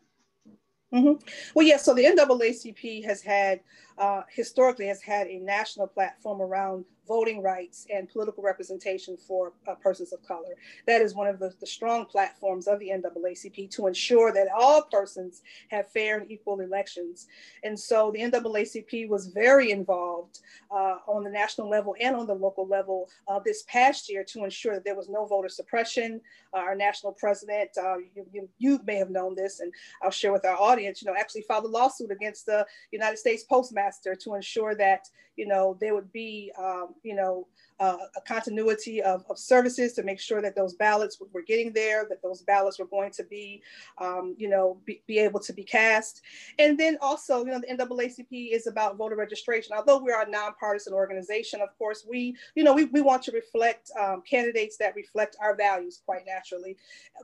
Mm-hmm. 0.93 1.23
Well, 1.53 1.67
yeah. 1.67 1.77
So 1.77 1.93
the 1.93 2.03
NAACP 2.03 3.05
has 3.05 3.21
had 3.21 3.59
uh, 3.97 4.23
historically 4.29 4.87
has 4.87 5.01
had 5.01 5.27
a 5.27 5.37
national 5.39 5.87
platform 5.87 6.41
around 6.41 6.85
voting 7.09 7.41
rights 7.41 7.87
and 7.93 8.07
political 8.07 8.43
representation 8.43 9.17
for 9.17 9.51
uh, 9.67 9.73
persons 9.75 10.13
of 10.13 10.23
color. 10.23 10.55
That 10.85 11.01
is 11.01 11.15
one 11.15 11.27
of 11.27 11.39
the, 11.39 11.51
the, 11.59 11.65
strong 11.65 12.05
platforms 12.05 12.67
of 12.67 12.79
the 12.79 12.89
NAACP 12.89 13.71
to 13.71 13.87
ensure 13.87 14.31
that 14.31 14.47
all 14.55 14.83
persons 14.83 15.41
have 15.69 15.91
fair 15.91 16.19
and 16.19 16.31
equal 16.31 16.59
elections. 16.59 17.27
And 17.63 17.77
so 17.77 18.11
the 18.11 18.19
NAACP 18.19 19.09
was 19.09 19.27
very 19.27 19.71
involved 19.71 20.39
uh, 20.71 20.97
on 21.07 21.23
the 21.23 21.29
national 21.31 21.67
level 21.67 21.95
and 21.99 22.15
on 22.15 22.27
the 22.27 22.35
local 22.35 22.67
level 22.67 23.09
uh, 23.27 23.39
this 23.43 23.63
past 23.63 24.09
year 24.09 24.23
to 24.25 24.43
ensure 24.43 24.75
that 24.75 24.85
there 24.85 24.95
was 24.95 25.09
no 25.09 25.25
voter 25.25 25.49
suppression. 25.49 26.21
Uh, 26.53 26.57
our 26.57 26.75
national 26.75 27.13
president, 27.13 27.69
uh, 27.77 27.97
you, 27.97 28.25
you, 28.31 28.49
you, 28.59 28.79
may 28.85 28.95
have 28.95 29.09
known 29.09 29.35
this, 29.35 29.59
and 29.59 29.73
I'll 30.03 30.11
share 30.11 30.31
with 30.31 30.45
our 30.45 30.57
audience, 30.57 31.01
you 31.01 31.07
know, 31.07 31.17
actually 31.19 31.43
filed 31.43 31.65
a 31.65 31.67
lawsuit 31.67 32.11
against 32.11 32.45
the 32.45 32.65
United 32.91 33.17
States 33.17 33.43
Postmaster 33.43 34.15
to 34.15 34.35
ensure 34.35 34.75
that, 34.75 35.07
you 35.39 35.47
know, 35.47 35.77
there 35.79 35.95
would 35.95 36.11
be 36.11 36.51
um, 36.59 36.95
you 37.03 37.15
know, 37.15 37.47
uh, 37.79 37.97
a 38.15 38.21
continuity 38.21 39.01
of, 39.01 39.23
of 39.29 39.39
services 39.39 39.93
to 39.93 40.03
make 40.03 40.19
sure 40.19 40.41
that 40.41 40.55
those 40.55 40.73
ballots 40.73 41.21
were 41.31 41.41
getting 41.41 41.71
there, 41.71 42.05
that 42.09 42.21
those 42.21 42.41
ballots 42.41 42.79
were 42.79 42.85
going 42.85 43.11
to 43.11 43.23
be, 43.23 43.61
um, 43.99 44.35
you 44.37 44.49
know, 44.49 44.77
be, 44.85 45.01
be, 45.07 45.19
able 45.19 45.39
to 45.39 45.53
be 45.53 45.63
cast. 45.63 46.21
And 46.57 46.77
then 46.77 46.97
also, 47.01 47.45
you 47.45 47.51
know, 47.51 47.59
the 47.59 47.67
NAACP 47.67 48.53
is 48.53 48.67
about 48.67 48.97
voter 48.97 49.15
registration. 49.15 49.73
Although 49.75 49.99
we 49.99 50.11
are 50.11 50.23
a 50.23 50.29
nonpartisan 50.29 50.93
organization, 50.93 51.61
of 51.61 51.77
course, 51.77 52.05
we, 52.07 52.35
you 52.55 52.63
know, 52.63 52.73
we, 52.73 52.85
we 52.85 53.01
want 53.01 53.23
to 53.23 53.31
reflect 53.31 53.91
um, 53.99 54.23
candidates 54.29 54.77
that 54.77 54.95
reflect 54.95 55.37
our 55.41 55.55
values 55.55 56.01
quite 56.05 56.25
naturally. 56.25 56.75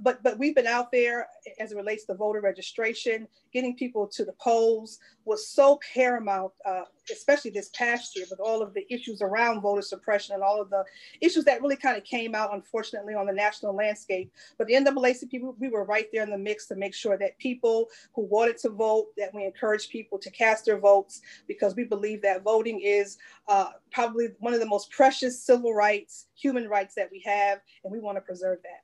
But, 0.02 0.24
but 0.24 0.40
we've 0.40 0.56
been 0.56 0.68
out 0.68 0.92
there 0.92 1.28
as 1.60 1.72
it 1.72 1.76
relates 1.76 2.06
to 2.06 2.16
voter 2.16 2.42
registration, 2.42 3.28
getting 3.52 3.76
people 3.76 4.08
to 4.08 4.24
the 4.24 4.34
polls 4.34 5.00
was 5.26 5.48
so 5.48 5.80
paramount 5.94 6.52
uh, 6.66 6.84
especially 7.12 7.52
this 7.52 7.70
past 7.70 8.16
year 8.16 8.26
with 8.30 8.40
all 8.40 8.62
of 8.62 8.74
the 8.74 8.86
issues 8.94 9.22
around 9.22 9.62
voter 9.62 9.82
suppression 9.82 10.34
and 10.34 10.44
all 10.46 10.62
of 10.62 10.70
the 10.70 10.84
issues 11.22 11.44
that 11.46 11.62
really 11.62 11.76
kind 11.76 11.98
of 11.98 12.04
came 12.04 12.36
out, 12.36 12.54
unfortunately, 12.54 13.14
on 13.14 13.26
the 13.26 13.34
national 13.34 13.76
landscape. 13.76 14.32
But 14.58 14.68
the 14.68 14.76
NAACP, 14.76 15.56
we 15.60 15.70
were 15.70 15.84
right 15.84 16.08
there 16.14 16.24
in 16.24 16.30
the 16.30 16.38
mix 16.38 16.68
to 16.68 16.76
make 16.76 16.94
sure 16.94 17.18
that 17.18 17.38
people 17.38 17.90
who 18.14 18.24
wanted 18.24 18.58
to 18.60 18.70
vote, 18.70 19.08
that 19.18 19.34
we 19.34 19.46
encourage 19.46 19.90
people 19.90 20.18
to 20.20 20.30
cast 20.32 20.66
their 20.66 20.80
votes 20.80 21.22
because 21.48 21.76
we 21.76 21.84
believe 21.84 22.22
that 22.22 22.44
voting 22.44 22.82
is 22.82 23.18
uh, 23.48 23.72
probably 23.92 24.30
one 24.40 24.54
of 24.54 24.60
the 24.60 24.66
most 24.66 24.92
precious 24.92 25.42
civil 25.42 25.74
rights, 25.74 26.28
human 26.36 26.68
rights 26.68 26.96
that 26.96 27.10
we 27.12 27.22
have, 27.26 27.60
and 27.84 27.92
we 27.92 28.00
want 28.00 28.18
to 28.18 28.22
preserve 28.22 28.60
that. 28.64 28.84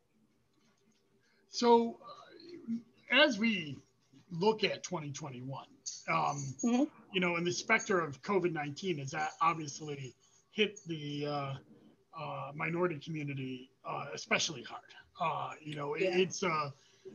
So, 1.50 2.00
uh, 2.02 3.26
as 3.26 3.38
we 3.38 3.78
look 4.32 4.64
at 4.64 4.84
2021, 4.84 5.66
um, 6.08 6.16
mm-hmm. 6.16 6.84
you 7.14 7.20
know, 7.20 7.36
and 7.36 7.46
the 7.46 7.52
specter 7.52 8.00
of 8.00 8.22
COVID 8.22 8.54
19 8.54 9.00
has 9.00 9.14
obviously 9.42 10.14
hit 10.52 10.80
the 10.86 11.26
uh, 11.28 11.54
uh, 12.20 12.52
minority 12.56 13.00
community 13.04 13.70
uh, 13.86 14.06
especially 14.14 14.64
hard. 14.64 14.82
Uh, 15.20 15.54
you 15.62 15.76
know, 15.76 15.96
yeah. 15.96 16.10
it's 16.10 16.44
uh, 16.44 16.70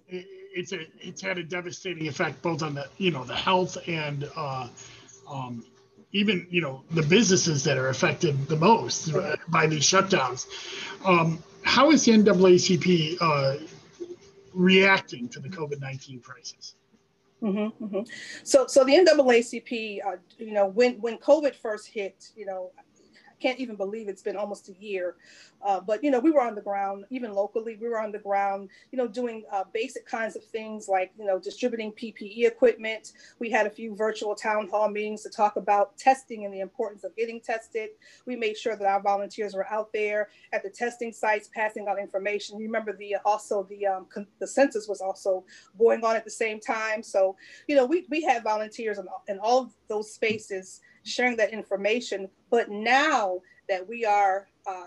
it's 0.08 0.72
a 0.72 0.80
it's 1.00 1.22
had 1.22 1.38
a 1.38 1.42
devastating 1.42 2.06
effect 2.08 2.40
both 2.42 2.62
on 2.62 2.74
the 2.74 2.88
you 2.98 3.10
know 3.10 3.24
the 3.24 3.34
health 3.34 3.76
and 3.86 4.28
uh, 4.36 4.68
um, 5.30 5.64
even 6.12 6.46
you 6.50 6.60
know 6.60 6.82
the 6.92 7.02
businesses 7.02 7.64
that 7.64 7.78
are 7.78 7.88
affected 7.88 8.46
the 8.48 8.56
most 8.56 9.12
by 9.48 9.66
these 9.66 9.84
shutdowns. 9.84 10.46
Um, 11.04 11.42
how 11.62 11.90
is 11.90 12.04
the 12.04 12.12
NAACP 12.12 13.16
uh, 13.20 13.56
reacting 14.54 15.28
to 15.30 15.40
the 15.40 15.48
COVID 15.48 15.80
nineteen 15.80 16.20
crisis? 16.20 16.74
Mm-hmm, 17.42 17.84
mm-hmm. 17.84 18.00
So, 18.44 18.66
so 18.66 18.82
the 18.82 18.92
NAACP, 18.92 19.98
uh, 20.04 20.16
you 20.38 20.52
know, 20.52 20.66
when 20.66 20.94
when 21.00 21.18
COVID 21.18 21.54
first 21.54 21.88
hit, 21.88 22.30
you 22.34 22.46
know, 22.46 22.70
can't 23.40 23.58
even 23.58 23.76
believe 23.76 24.08
it's 24.08 24.22
been 24.22 24.36
almost 24.36 24.68
a 24.68 24.72
year. 24.74 25.16
Uh, 25.64 25.80
but 25.80 26.02
you 26.02 26.10
know, 26.10 26.20
we 26.20 26.30
were 26.30 26.42
on 26.42 26.54
the 26.54 26.60
ground, 26.60 27.04
even 27.10 27.32
locally, 27.32 27.76
we 27.80 27.88
were 27.88 28.00
on 28.00 28.12
the 28.12 28.18
ground, 28.18 28.68
you 28.92 28.98
know, 28.98 29.08
doing 29.08 29.44
uh, 29.52 29.64
basic 29.72 30.06
kinds 30.06 30.36
of 30.36 30.44
things 30.44 30.88
like 30.88 31.12
you 31.18 31.24
know 31.24 31.38
distributing 31.38 31.92
PPE 31.92 32.46
equipment. 32.46 33.12
We 33.38 33.50
had 33.50 33.66
a 33.66 33.70
few 33.70 33.94
virtual 33.96 34.34
town 34.34 34.68
hall 34.68 34.88
meetings 34.88 35.22
to 35.22 35.30
talk 35.30 35.56
about 35.56 35.96
testing 35.96 36.44
and 36.44 36.52
the 36.52 36.60
importance 36.60 37.04
of 37.04 37.16
getting 37.16 37.40
tested. 37.40 37.90
We 38.26 38.36
made 38.36 38.56
sure 38.56 38.76
that 38.76 38.86
our 38.86 39.02
volunteers 39.02 39.54
were 39.54 39.66
out 39.72 39.92
there 39.92 40.28
at 40.52 40.62
the 40.62 40.70
testing 40.70 41.12
sites, 41.12 41.48
passing 41.54 41.86
out 41.88 41.98
information. 41.98 42.58
You 42.58 42.66
Remember 42.66 42.92
the 42.92 43.16
also 43.24 43.64
the 43.64 43.86
um, 43.86 44.06
con- 44.12 44.26
the 44.38 44.46
census 44.46 44.88
was 44.88 45.00
also 45.00 45.44
going 45.78 46.04
on 46.04 46.16
at 46.16 46.24
the 46.24 46.30
same 46.30 46.60
time. 46.60 47.02
So 47.02 47.36
you 47.66 47.76
know, 47.76 47.86
we 47.86 48.06
we 48.08 48.22
had 48.22 48.42
volunteers 48.42 48.98
in, 48.98 49.06
in 49.28 49.38
all 49.38 49.72
those 49.88 50.12
spaces 50.12 50.80
sharing 51.06 51.36
that 51.36 51.52
information. 51.52 52.28
But 52.50 52.70
now 52.70 53.40
that 53.68 53.86
we 53.88 54.04
are 54.04 54.48
uh, 54.66 54.86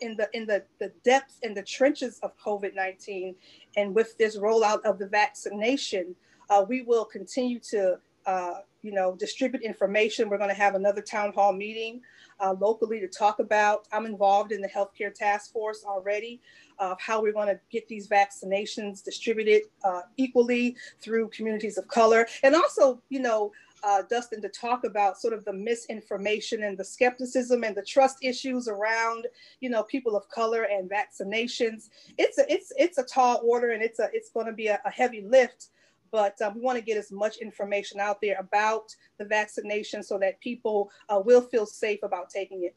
in 0.00 0.16
the 0.16 0.28
in 0.32 0.46
the, 0.46 0.64
the 0.78 0.92
depths 1.04 1.38
and 1.42 1.56
the 1.56 1.62
trenches 1.62 2.18
of 2.22 2.32
COVID-19, 2.38 3.34
and 3.76 3.94
with 3.94 4.16
this 4.18 4.36
rollout 4.36 4.82
of 4.82 4.98
the 4.98 5.06
vaccination, 5.06 6.14
uh, 6.48 6.64
we 6.68 6.82
will 6.82 7.04
continue 7.04 7.58
to 7.70 7.98
uh, 8.26 8.54
you 8.82 8.92
know 8.92 9.14
distribute 9.16 9.62
information. 9.62 10.28
We're 10.28 10.38
going 10.38 10.50
to 10.50 10.56
have 10.56 10.74
another 10.74 11.02
town 11.02 11.32
hall 11.32 11.52
meeting 11.52 12.00
uh, 12.40 12.54
locally 12.58 13.00
to 13.00 13.08
talk 13.08 13.38
about. 13.38 13.86
I'm 13.92 14.06
involved 14.06 14.52
in 14.52 14.60
the 14.60 14.68
healthcare 14.68 15.12
task 15.12 15.52
force 15.52 15.84
already 15.86 16.40
of 16.78 16.98
how 17.00 17.20
we're 17.20 17.32
going 17.32 17.48
to 17.48 17.60
get 17.70 17.86
these 17.88 18.08
vaccinations 18.08 19.02
distributed 19.02 19.62
uh, 19.84 20.02
equally 20.16 20.76
through 21.00 21.28
communities 21.28 21.78
of 21.78 21.88
color, 21.88 22.26
and 22.42 22.54
also 22.54 23.00
you 23.08 23.20
know 23.20 23.52
uh, 23.82 24.02
Dustin 24.08 24.42
to 24.42 24.48
talk 24.48 24.84
about 24.84 25.20
sort 25.20 25.34
of 25.34 25.44
the 25.44 25.52
misinformation 25.52 26.64
and 26.64 26.76
the 26.76 26.84
skepticism 26.84 27.64
and 27.64 27.76
the 27.76 27.82
trust 27.82 28.18
issues 28.22 28.68
around, 28.68 29.26
you 29.60 29.70
know, 29.70 29.82
people 29.84 30.16
of 30.16 30.28
color 30.28 30.64
and 30.64 30.90
vaccinations. 30.90 31.90
It's 32.18 32.38
a 32.38 32.52
it's 32.52 32.72
it's 32.76 32.98
a 32.98 33.04
tall 33.04 33.40
order 33.44 33.70
and 33.70 33.82
it's 33.82 33.98
a 33.98 34.08
it's 34.12 34.30
going 34.30 34.46
to 34.46 34.52
be 34.52 34.68
a, 34.68 34.80
a 34.84 34.90
heavy 34.90 35.22
lift, 35.22 35.68
but 36.10 36.40
uh, 36.42 36.50
we 36.54 36.60
want 36.60 36.78
to 36.78 36.84
get 36.84 36.96
as 36.96 37.10
much 37.10 37.38
information 37.38 38.00
out 38.00 38.20
there 38.20 38.38
about 38.38 38.94
the 39.18 39.24
vaccination 39.24 40.02
so 40.02 40.18
that 40.18 40.40
people 40.40 40.90
uh, 41.08 41.20
will 41.24 41.42
feel 41.42 41.66
safe 41.66 42.02
about 42.02 42.30
taking 42.30 42.64
it. 42.64 42.74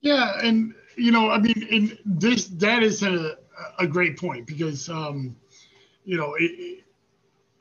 Yeah, 0.00 0.38
and 0.42 0.74
you 0.96 1.12
know, 1.12 1.30
I 1.30 1.38
mean, 1.38 1.66
in 1.70 1.98
this 2.04 2.46
that 2.46 2.82
is 2.82 3.02
a 3.02 3.38
a 3.78 3.86
great 3.86 4.18
point 4.18 4.46
because 4.46 4.88
um, 4.88 5.36
you 6.04 6.16
know. 6.16 6.34
It, 6.38 6.83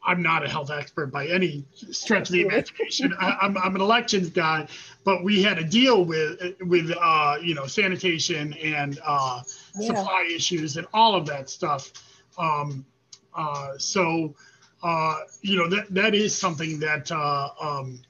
I'm 0.05 0.21
not 0.21 0.45
a 0.45 0.49
health 0.49 0.69
expert 0.69 1.07
by 1.07 1.27
any 1.27 1.63
stretch 1.71 2.29
of 2.29 2.33
the 2.33 2.41
imagination. 2.41 3.13
I, 3.19 3.29
am 3.29 3.37
I'm, 3.41 3.57
I'm 3.57 3.75
an 3.75 3.81
elections 3.81 4.29
guy, 4.29 4.67
but 5.03 5.23
we 5.23 5.41
had 5.41 5.57
to 5.57 5.63
deal 5.63 6.03
with 6.03 6.55
with 6.61 6.91
uh, 6.99 7.37
you 7.41 7.55
know 7.55 7.65
sanitation 7.67 8.53
and 8.53 8.99
uh, 9.05 9.41
yeah. 9.79 9.87
supply 9.87 10.29
issues 10.33 10.77
and 10.77 10.87
all 10.93 11.15
of 11.15 11.25
that 11.27 11.49
stuff. 11.49 11.91
Um, 12.37 12.85
uh, 13.33 13.77
so 13.77 14.35
uh, 14.83 15.19
you 15.41 15.57
know 15.57 15.69
that 15.69 15.93
that 15.93 16.13
is 16.13 16.35
something 16.35 16.79
that 16.79 17.11
uh, 17.11 17.49
um, 17.61 18.01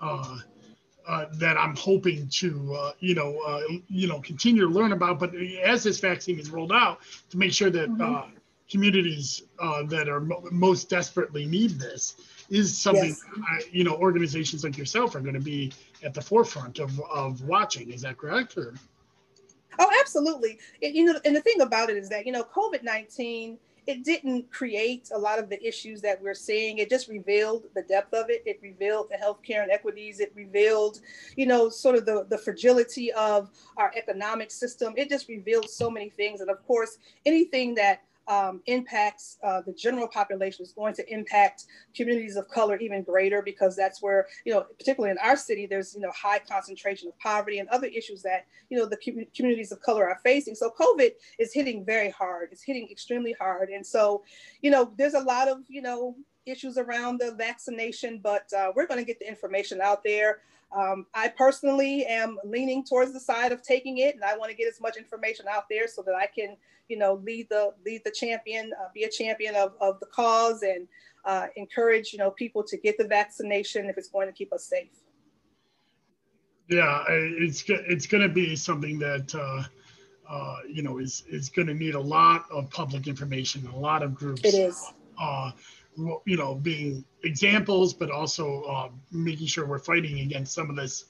uh, 0.00 0.38
that 1.34 1.56
I'm 1.56 1.76
hoping 1.76 2.28
to 2.28 2.92
you 2.98 3.14
know 3.14 3.62
you 3.88 4.08
know 4.08 4.20
continue 4.20 4.62
to 4.62 4.72
learn 4.72 4.92
about. 4.92 5.20
But 5.20 5.34
as 5.64 5.84
this 5.84 6.00
vaccine 6.00 6.40
is 6.40 6.50
rolled 6.50 6.72
out, 6.72 6.98
to 7.30 7.38
make 7.38 7.52
sure 7.52 7.70
that 7.70 7.88
mm-hmm 7.88 8.36
communities 8.70 9.42
uh, 9.58 9.82
that 9.84 10.08
are 10.08 10.20
mo- 10.20 10.46
most 10.50 10.88
desperately 10.88 11.44
need 11.44 11.78
this 11.78 12.16
is 12.48 12.76
something 12.76 13.08
yes. 13.08 13.24
I, 13.48 13.62
you 13.70 13.84
know 13.84 13.96
organizations 13.96 14.64
like 14.64 14.78
yourself 14.78 15.14
are 15.14 15.20
going 15.20 15.34
to 15.34 15.40
be 15.40 15.72
at 16.02 16.14
the 16.14 16.22
forefront 16.22 16.78
of, 16.78 17.00
of 17.12 17.42
watching 17.42 17.90
is 17.90 18.02
that 18.02 18.16
correct 18.16 18.56
or? 18.56 18.74
oh 19.78 19.90
absolutely 20.00 20.58
it, 20.80 20.94
you 20.94 21.04
know 21.04 21.18
and 21.24 21.34
the 21.34 21.40
thing 21.40 21.60
about 21.60 21.90
it 21.90 21.96
is 21.96 22.08
that 22.08 22.26
you 22.26 22.32
know 22.32 22.44
covid-19 22.44 23.58
it 23.86 24.04
didn't 24.04 24.50
create 24.52 25.10
a 25.12 25.18
lot 25.18 25.38
of 25.38 25.48
the 25.48 25.60
issues 25.66 26.00
that 26.02 26.22
we're 26.22 26.34
seeing. 26.34 26.78
It 26.78 26.90
just 26.90 27.08
revealed 27.08 27.64
the 27.74 27.82
depth 27.82 28.14
of 28.14 28.30
it. 28.30 28.42
It 28.46 28.60
revealed 28.62 29.10
the 29.10 29.16
healthcare 29.16 29.64
inequities. 29.64 30.20
It 30.20 30.32
revealed, 30.34 31.00
you 31.36 31.46
know, 31.46 31.68
sort 31.68 31.96
of 31.96 32.06
the, 32.06 32.26
the 32.28 32.38
fragility 32.38 33.12
of 33.12 33.50
our 33.76 33.92
economic 33.96 34.50
system. 34.50 34.94
It 34.96 35.08
just 35.08 35.28
revealed 35.28 35.68
so 35.68 35.90
many 35.90 36.10
things. 36.10 36.40
And 36.40 36.50
of 36.50 36.64
course, 36.66 36.98
anything 37.26 37.74
that 37.76 38.02
um, 38.30 38.62
impacts 38.66 39.38
uh, 39.42 39.60
the 39.66 39.72
general 39.72 40.06
population 40.06 40.64
is 40.64 40.72
going 40.72 40.94
to 40.94 41.12
impact 41.12 41.64
communities 41.96 42.36
of 42.36 42.48
color 42.48 42.76
even 42.78 43.02
greater 43.02 43.42
because 43.42 43.74
that's 43.74 44.00
where 44.00 44.28
you 44.46 44.54
know 44.54 44.64
particularly 44.78 45.10
in 45.10 45.18
our 45.18 45.36
city 45.36 45.66
there's 45.66 45.94
you 45.94 46.00
know 46.00 46.12
high 46.12 46.38
concentration 46.38 47.08
of 47.08 47.18
poverty 47.18 47.58
and 47.58 47.68
other 47.70 47.88
issues 47.88 48.22
that 48.22 48.46
you 48.68 48.78
know 48.78 48.86
the 48.86 48.96
com- 49.04 49.26
communities 49.34 49.72
of 49.72 49.82
color 49.82 50.08
are 50.08 50.20
facing. 50.22 50.54
So 50.54 50.70
covid 50.70 51.10
is 51.40 51.52
hitting 51.52 51.84
very 51.84 52.10
hard. 52.10 52.50
It's 52.52 52.62
hitting 52.62 52.88
extremely 52.88 53.34
hard. 53.38 53.68
And 53.70 53.84
so 53.84 54.22
you 54.62 54.70
know 54.70 54.92
there's 54.96 55.14
a 55.14 55.20
lot 55.20 55.48
of 55.48 55.58
you 55.68 55.82
know 55.82 56.14
issues 56.46 56.78
around 56.78 57.20
the 57.20 57.34
vaccination 57.34 58.18
but 58.22 58.50
uh, 58.56 58.72
we're 58.74 58.86
going 58.86 58.98
to 58.98 59.04
get 59.04 59.18
the 59.18 59.28
information 59.28 59.78
out 59.82 60.02
there 60.02 60.38
um, 60.76 61.06
I 61.14 61.28
personally 61.28 62.04
am 62.06 62.38
leaning 62.44 62.84
towards 62.84 63.12
the 63.12 63.20
side 63.20 63.52
of 63.52 63.62
taking 63.62 63.98
it, 63.98 64.14
and 64.14 64.24
I 64.24 64.36
want 64.36 64.50
to 64.50 64.56
get 64.56 64.68
as 64.68 64.80
much 64.80 64.96
information 64.96 65.46
out 65.50 65.64
there 65.68 65.88
so 65.88 66.02
that 66.02 66.14
I 66.14 66.26
can, 66.26 66.56
you 66.88 66.96
know, 66.96 67.14
lead 67.24 67.48
the 67.48 67.74
lead 67.84 68.02
the 68.04 68.10
champion, 68.12 68.72
uh, 68.80 68.88
be 68.94 69.04
a 69.04 69.10
champion 69.10 69.56
of, 69.56 69.74
of 69.80 69.98
the 70.00 70.06
cause, 70.06 70.62
and 70.62 70.86
uh, 71.24 71.46
encourage 71.56 72.12
you 72.12 72.18
know 72.18 72.30
people 72.30 72.62
to 72.64 72.76
get 72.76 72.98
the 72.98 73.06
vaccination 73.06 73.86
if 73.86 73.98
it's 73.98 74.08
going 74.08 74.28
to 74.28 74.32
keep 74.32 74.52
us 74.52 74.64
safe. 74.64 74.90
Yeah, 76.68 77.04
it's 77.08 77.64
it's 77.68 78.06
going 78.06 78.22
to 78.22 78.32
be 78.32 78.56
something 78.56 78.98
that. 79.00 79.34
Uh, 79.34 79.64
uh, 80.28 80.58
you 80.68 80.80
know, 80.80 80.98
is 80.98 81.24
is 81.28 81.48
going 81.48 81.66
to 81.66 81.74
need 81.74 81.96
a 81.96 82.00
lot 82.00 82.44
of 82.52 82.70
public 82.70 83.08
information, 83.08 83.66
a 83.66 83.76
lot 83.76 84.00
of 84.00 84.14
groups. 84.14 84.42
It 84.44 84.54
is. 84.54 84.92
Uh, 85.20 85.50
you 86.24 86.36
know, 86.36 86.54
being 86.54 87.04
examples, 87.24 87.94
but 87.94 88.10
also 88.10 88.62
uh, 88.62 88.88
making 89.10 89.46
sure 89.46 89.66
we're 89.66 89.78
fighting 89.78 90.20
against 90.20 90.54
some 90.54 90.70
of 90.70 90.76
this, 90.76 91.04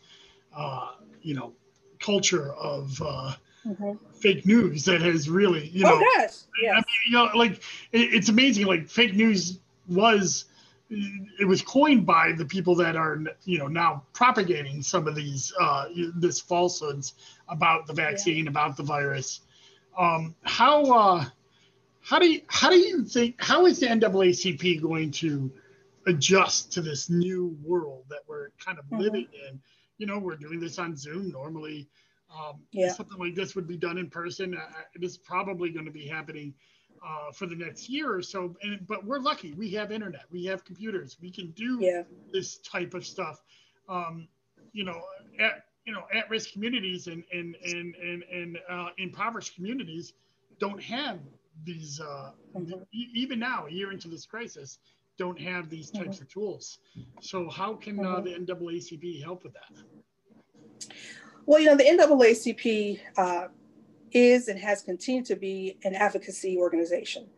uh, 0.56 0.92
you 1.22 1.34
know, 1.34 1.52
culture 2.00 2.52
of 2.54 3.00
uh, 3.02 3.32
mm-hmm. 3.66 3.92
fake 4.14 4.46
news 4.46 4.84
that 4.84 5.00
has 5.02 5.28
really, 5.28 5.68
you 5.68 5.84
know, 5.84 5.94
oh, 5.94 6.00
gosh. 6.16 6.30
yes. 6.62 6.72
I 6.72 6.76
mean, 6.76 6.84
you 7.06 7.12
know, 7.12 7.30
like 7.34 7.56
it, 7.92 8.14
it's 8.14 8.28
amazing. 8.28 8.66
Like 8.66 8.88
fake 8.88 9.14
news 9.14 9.58
was, 9.88 10.46
it 10.88 11.46
was 11.46 11.62
coined 11.62 12.04
by 12.04 12.32
the 12.32 12.44
people 12.44 12.74
that 12.76 12.96
are, 12.96 13.22
you 13.44 13.58
know, 13.58 13.68
now 13.68 14.02
propagating 14.12 14.82
some 14.82 15.06
of 15.06 15.14
these, 15.14 15.52
uh, 15.60 15.86
this 16.16 16.40
falsehoods 16.40 17.14
about 17.48 17.86
the 17.86 17.92
vaccine, 17.92 18.44
yeah. 18.44 18.50
about 18.50 18.76
the 18.76 18.82
virus. 18.82 19.40
Um, 19.96 20.34
how, 20.42 20.84
uh, 20.84 21.24
how 22.10 22.18
do 22.18 22.26
you 22.26 22.40
how 22.48 22.68
do 22.68 22.76
you 22.76 23.04
think 23.04 23.36
how 23.38 23.66
is 23.66 23.78
the 23.78 23.86
NAACP 23.86 24.82
going 24.82 25.12
to 25.12 25.52
adjust 26.08 26.72
to 26.72 26.80
this 26.80 27.08
new 27.08 27.56
world 27.62 28.02
that 28.10 28.22
we're 28.26 28.48
kind 28.64 28.80
of 28.80 28.84
mm-hmm. 28.86 28.98
living 28.98 29.28
in? 29.48 29.60
You 29.98 30.06
know, 30.06 30.18
we're 30.18 30.34
doing 30.34 30.58
this 30.58 30.80
on 30.80 30.96
Zoom. 30.96 31.30
Normally, 31.30 31.88
um, 32.34 32.62
yeah. 32.72 32.92
something 32.92 33.16
like 33.16 33.36
this 33.36 33.54
would 33.54 33.68
be 33.68 33.76
done 33.76 33.96
in 33.96 34.10
person. 34.10 34.56
Uh, 34.56 34.82
it 34.96 35.04
is 35.04 35.18
probably 35.18 35.70
going 35.70 35.84
to 35.84 35.92
be 35.92 36.04
happening 36.04 36.52
uh, 37.06 37.30
for 37.32 37.46
the 37.46 37.54
next 37.54 37.88
year 37.88 38.12
or 38.12 38.22
so. 38.22 38.56
And, 38.62 38.84
but 38.88 39.04
we're 39.04 39.20
lucky. 39.20 39.52
We 39.52 39.70
have 39.74 39.92
internet. 39.92 40.24
We 40.32 40.44
have 40.46 40.64
computers. 40.64 41.16
We 41.22 41.30
can 41.30 41.52
do 41.52 41.78
yeah. 41.80 42.02
this 42.32 42.58
type 42.58 42.94
of 42.94 43.06
stuff. 43.06 43.40
um, 43.88 44.26
you 44.72 44.84
know, 44.84 45.00
at, 45.38 45.64
you 45.84 45.92
know, 45.92 46.04
at-risk 46.14 46.52
communities 46.52 47.06
and 47.06 47.24
and 47.32 47.56
and 47.64 47.94
and, 47.96 48.22
and 48.24 48.58
uh, 48.68 48.88
impoverished 48.98 49.54
communities 49.54 50.12
don't 50.58 50.82
have 50.82 51.18
these. 51.64 52.00
Uh, 52.00 52.32
Mhm. 52.56 52.84
e- 52.92 53.10
even 53.14 53.38
now, 53.38 53.66
a 53.66 53.70
year 53.70 53.92
into 53.92 54.08
this 54.08 54.26
crisis, 54.26 54.78
don't 55.18 55.38
have 55.38 55.68
these 55.70 55.90
types 55.90 56.16
Mm-hmm. 56.16 56.22
of 56.22 56.28
tools. 56.28 56.78
So 57.20 57.48
how 57.48 57.74
can 57.74 58.04
uh, 58.04 58.20
the 58.20 58.30
NAACP 58.34 59.22
help 59.22 59.44
with 59.44 59.52
that? 59.52 59.72
Well, 61.46 61.60
you 61.60 61.66
know, 61.66 61.76
the 61.76 61.84
NAACP 61.84 63.00
uh, 63.16 63.48
is 64.12 64.48
and 64.48 64.58
has 64.58 64.82
continued 64.82 65.26
to 65.26 65.36
be 65.36 65.78
an 65.84 65.94
advocacy 65.94 66.56
organization. 66.58 67.28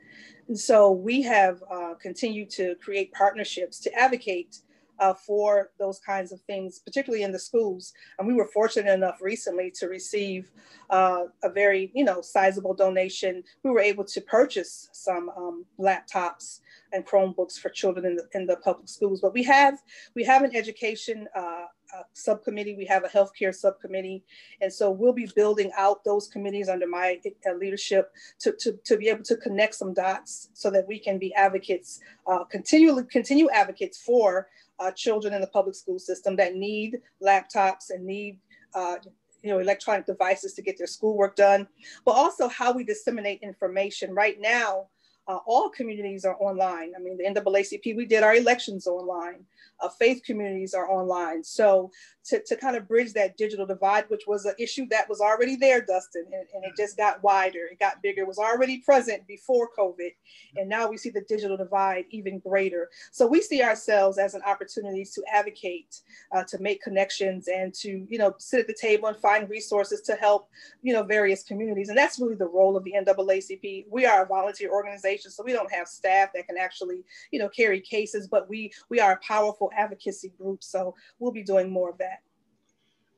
And 0.49 0.59
so 0.59 0.91
we 0.91 1.23
have 1.23 1.63
uh, 1.71 1.95
continued 2.01 2.51
to 2.51 2.75
create 2.77 3.13
partnerships 3.13 3.79
to 3.81 3.93
advocate 3.95 4.59
uh, 5.03 5.13
for 5.13 5.71
those 5.81 5.99
kinds 5.99 6.31
of 6.31 6.41
things, 6.43 6.79
particularly 6.79 7.25
in 7.25 7.33
the 7.33 7.39
schools. 7.39 7.93
And 8.19 8.29
we 8.29 8.35
were 8.35 8.47
fortunate 8.47 8.93
enough 8.93 9.21
recently 9.21 9.73
to 9.79 9.89
receive 9.89 10.53
uh, 10.91 11.25
a 11.43 11.51
very, 11.51 11.91
you 11.93 12.05
know, 12.05 12.21
sizable 12.21 12.75
donation. 12.75 13.43
We 13.65 13.71
were 13.71 13.81
able 13.81 14.05
to 14.05 14.21
purchase 14.21 14.89
some 14.93 15.29
um, 15.37 15.65
laptops 15.77 16.61
and 16.93 17.05
Chromebooks 17.05 17.59
for 17.59 17.69
children 17.71 18.07
in 18.07 18.15
the, 18.17 18.29
in 18.35 18.47
the 18.47 18.57
public 18.57 18.89
schools. 18.89 19.21
But 19.21 19.35
we 19.35 19.43
have 19.43 19.83
we 20.15 20.23
have 20.25 20.43
an 20.43 20.55
education 20.55 21.27
uh, 21.35 21.67
uh, 21.95 22.03
subcommittee. 22.13 22.75
We 22.75 22.87
have 22.87 23.05
a 23.05 23.09
healthcare 23.09 23.55
subcommittee, 23.55 24.25
and 24.61 24.73
so 24.73 24.91
we'll 24.91 25.13
be 25.13 25.29
building 25.35 25.71
out 25.77 26.05
those 26.05 26.29
committees 26.29 26.69
under 26.69 26.87
my 26.87 27.21
uh, 27.47 27.55
leadership 27.55 28.13
to, 28.41 28.53
to, 28.61 28.79
to 28.85 28.97
be 28.97 29.09
able 29.09 29.25
to 29.25 29.37
connect 29.37 29.75
some 29.75 29.93
dots 29.93 30.49
so 30.55 30.71
that 30.71 30.87
we 30.89 30.99
can 30.99 31.19
be 31.19 31.35
advocates, 31.35 32.01
uh, 32.27 32.45
continually 32.45 33.05
continue 33.05 33.51
advocates 33.51 33.99
for 34.01 34.49
uh, 34.83 34.91
children 34.91 35.33
in 35.33 35.41
the 35.41 35.47
public 35.47 35.75
school 35.75 35.99
system 35.99 36.35
that 36.37 36.55
need 36.55 37.01
laptops 37.23 37.91
and 37.91 38.05
need 38.05 38.39
uh, 38.75 38.97
you 39.43 39.51
know 39.51 39.59
electronic 39.59 40.07
devices 40.07 40.55
to 40.55 40.63
get 40.63 40.77
their 40.79 40.87
schoolwork 40.87 41.37
done, 41.37 41.67
but 42.05 42.13
also 42.13 42.49
how 42.49 42.73
we 42.73 42.85
disseminate 42.85 43.41
information. 43.43 44.15
Right 44.15 44.41
now, 44.41 44.89
uh, 45.29 45.39
all 45.47 45.69
communities 45.71 46.25
are 46.25 46.37
online. 46.41 46.93
I 46.97 47.01
mean, 47.01 47.17
the 47.17 47.25
NAACP, 47.25 47.97
we 47.97 48.07
did 48.07 48.23
our 48.23 48.35
elections 48.35 48.87
online. 48.87 49.45
Uh, 49.81 49.89
faith 49.89 50.23
communities 50.25 50.75
are 50.75 50.91
online. 50.91 51.45
So 51.45 51.91
to, 52.25 52.43
to 52.45 52.57
kind 52.57 52.77
of 52.77 52.87
bridge 52.87 53.13
that 53.15 53.37
digital 53.37 53.67
divide, 53.67 54.05
which 54.09 54.23
was 54.27 54.45
an 54.45 54.55
issue 54.59 54.87
that 54.91 55.09
was 55.09 55.21
already 55.21 55.57
there, 55.57 55.81
Dustin, 55.81 56.27
and, 56.27 56.47
and 56.55 56.65
it 56.65 56.73
just 56.77 56.97
got 56.97 57.23
wider, 57.23 57.67
it 57.71 57.79
got 57.79 58.03
bigger, 58.03 58.23
it 58.23 58.29
was 58.29 58.39
already 58.39 58.79
present 58.79 59.27
before 59.27 59.69
COVID. 59.77 60.11
And 60.57 60.69
now 60.69 60.89
we 60.89 60.97
see 60.97 61.11
the 61.11 61.25
digital 61.29 61.57
divide 61.57 62.05
even 62.11 62.39
greater. 62.39 62.91
So 63.11 63.27
we 63.27 63.41
see 63.41 63.63
ourselves 63.63 64.19
as 64.19 64.35
an 64.35 64.43
opportunity 64.47 65.05
to 65.05 65.23
advocate, 65.33 66.01
uh, 66.35 66.45
to 66.45 66.59
make 66.61 66.83
connections 66.83 67.49
and 67.49 67.75
to, 67.75 68.07
you 68.09 68.19
know, 68.19 68.35
sit 68.39 68.61
at 68.61 68.67
the 68.67 68.77
table 68.81 69.09
and 69.09 69.17
find 69.17 69.51
resources 69.51 70.01
to 70.03 70.15
help, 70.15 70.49
you 70.83 70.93
know, 70.93 71.03
various 71.03 71.43
communities. 71.43 71.89
And 71.89 71.99
that's 71.99 72.21
really 72.21 72.37
the 72.37 72.47
role 72.47 72.77
of 72.77 72.85
the 72.85 72.95
NAACP. 72.97 73.87
We 73.91 74.07
are 74.07 74.23
a 74.23 74.27
volunteer 74.27 74.71
organization, 74.71 75.31
so 75.31 75.43
we 75.43 75.53
don't 75.53 75.73
have 75.73 75.89
staff 75.89 76.31
that 76.35 76.47
can 76.47 76.57
actually, 76.59 77.03
you 77.31 77.39
know, 77.39 77.49
carry 77.49 77.81
cases, 77.81 78.29
but 78.29 78.49
we 78.49 78.73
we 78.89 79.01
are 79.01 79.13
a 79.13 79.21
powerful 79.27 79.71
advocacy 79.77 80.33
group. 80.39 80.63
So 80.63 80.95
we'll 81.19 81.33
be 81.33 81.43
doing 81.43 81.71
more 81.71 81.91
of 81.91 81.99
that. 81.99 82.12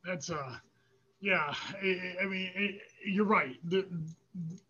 That's 0.05 0.31
uh, 0.31 0.57
yeah. 1.21 1.55
I, 1.83 2.17
I 2.23 2.27
mean, 2.27 2.51
it, 2.55 2.81
you're 3.07 3.25
right. 3.25 3.57
The, 3.65 3.87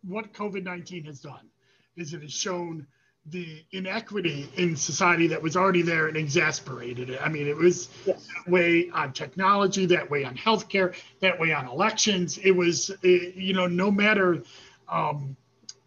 what 0.03 0.33
COVID 0.33 0.63
nineteen 0.63 1.05
has 1.05 1.21
done 1.21 1.49
is 1.97 2.15
it 2.15 2.23
has 2.23 2.33
shown 2.33 2.87
the 3.27 3.65
inequity 3.73 4.51
in 4.57 4.77
society 4.77 5.27
that 5.29 5.41
was 5.41 5.57
already 5.57 5.81
there 5.81 6.09
and 6.09 6.17
exasperated 6.17 7.09
it. 7.09 7.19
I 7.23 7.29
mean, 7.31 7.47
it 7.47 7.57
was 7.57 7.89
Yes. 8.05 8.27
that 8.45 8.51
way 8.53 8.91
on 8.91 9.15
technology, 9.15 9.87
that 9.87 10.11
way 10.11 10.25
on 10.25 10.37
healthcare, 10.37 10.95
that 11.21 11.41
way 11.41 11.51
on 11.53 11.67
elections. 11.67 12.37
It 12.39 12.51
was, 12.51 12.91
it, 13.03 13.35
you 13.35 13.55
know, 13.55 13.67
no 13.67 13.91
matter 13.91 14.43
um, 14.91 15.35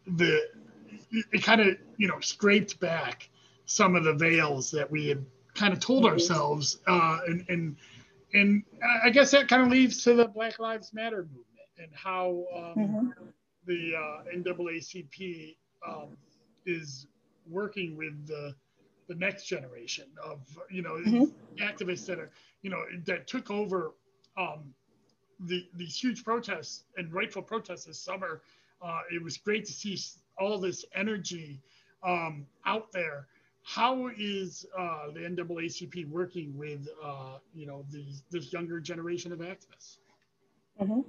the, 0.07 0.49
it 1.11 1.43
kind 1.43 1.61
of, 1.61 1.77
you 1.97 2.07
know, 2.07 2.19
scraped 2.21 2.79
back 2.79 3.29
some 3.67 3.95
of 3.95 4.03
the 4.03 4.13
veils 4.13 4.71
that 4.71 4.89
we 4.89 5.07
had 5.07 5.23
kind 5.53 5.73
of 5.73 5.79
told 5.79 6.05
Mhm. 6.05 6.09
ourselves. 6.09 6.79
Uh, 6.87 7.19
and, 7.27 7.45
and, 7.49 7.75
and 8.33 8.63
I 9.05 9.09
guess 9.09 9.31
that 9.31 9.47
kind 9.47 9.63
of 9.63 9.69
leads 9.69 10.03
to 10.03 10.13
the 10.13 10.27
Black 10.27 10.59
Lives 10.59 10.93
Matter 10.93 11.23
movement 11.23 11.69
and 11.77 11.89
how 11.93 12.45
um, 12.55 12.81
Mhm. 12.81 13.13
the 13.65 13.93
uh, 13.95 14.17
NAACP 14.35 15.57
um, 15.87 16.17
is 16.65 17.07
working 17.49 17.95
with 17.97 18.27
the, 18.27 18.55
the 19.07 19.15
next 19.15 19.45
generation 19.45 20.05
of, 20.23 20.41
you 20.69 20.81
know, 20.81 20.97
Mhm. 21.05 21.31
activists 21.61 22.05
that 22.05 22.19
are, 22.19 22.31
you 22.61 22.69
know, 22.69 22.83
that 23.05 23.27
took 23.27 23.49
over 23.51 23.93
um, 24.37 24.73
the, 25.39 25.65
these 25.75 25.97
huge 25.97 26.23
protests 26.23 26.83
and 26.97 27.13
rightful 27.13 27.41
protests 27.41 27.85
this 27.85 27.99
summer. 27.99 28.41
Uh, 28.81 29.01
it 29.13 29.23
was 29.23 29.37
great 29.37 29.65
to 29.65 29.73
see 29.73 29.97
all 30.39 30.59
this 30.59 30.85
energy 30.95 31.61
um, 32.03 32.45
out 32.65 32.91
there. 32.91 33.27
How 33.67 34.09
is 34.17 34.65
uh, 34.79 35.11
the 35.13 35.19
NAACP 35.19 36.07
working 36.07 36.57
with, 36.57 36.87
uh, 37.03 37.39
you 37.53 37.67
know, 37.67 37.83
these, 37.91 38.23
this 38.31 38.53
younger 38.53 38.79
generation 38.79 39.33
of 39.33 39.39
activists? 39.39 39.97
Mhm. 40.79 41.03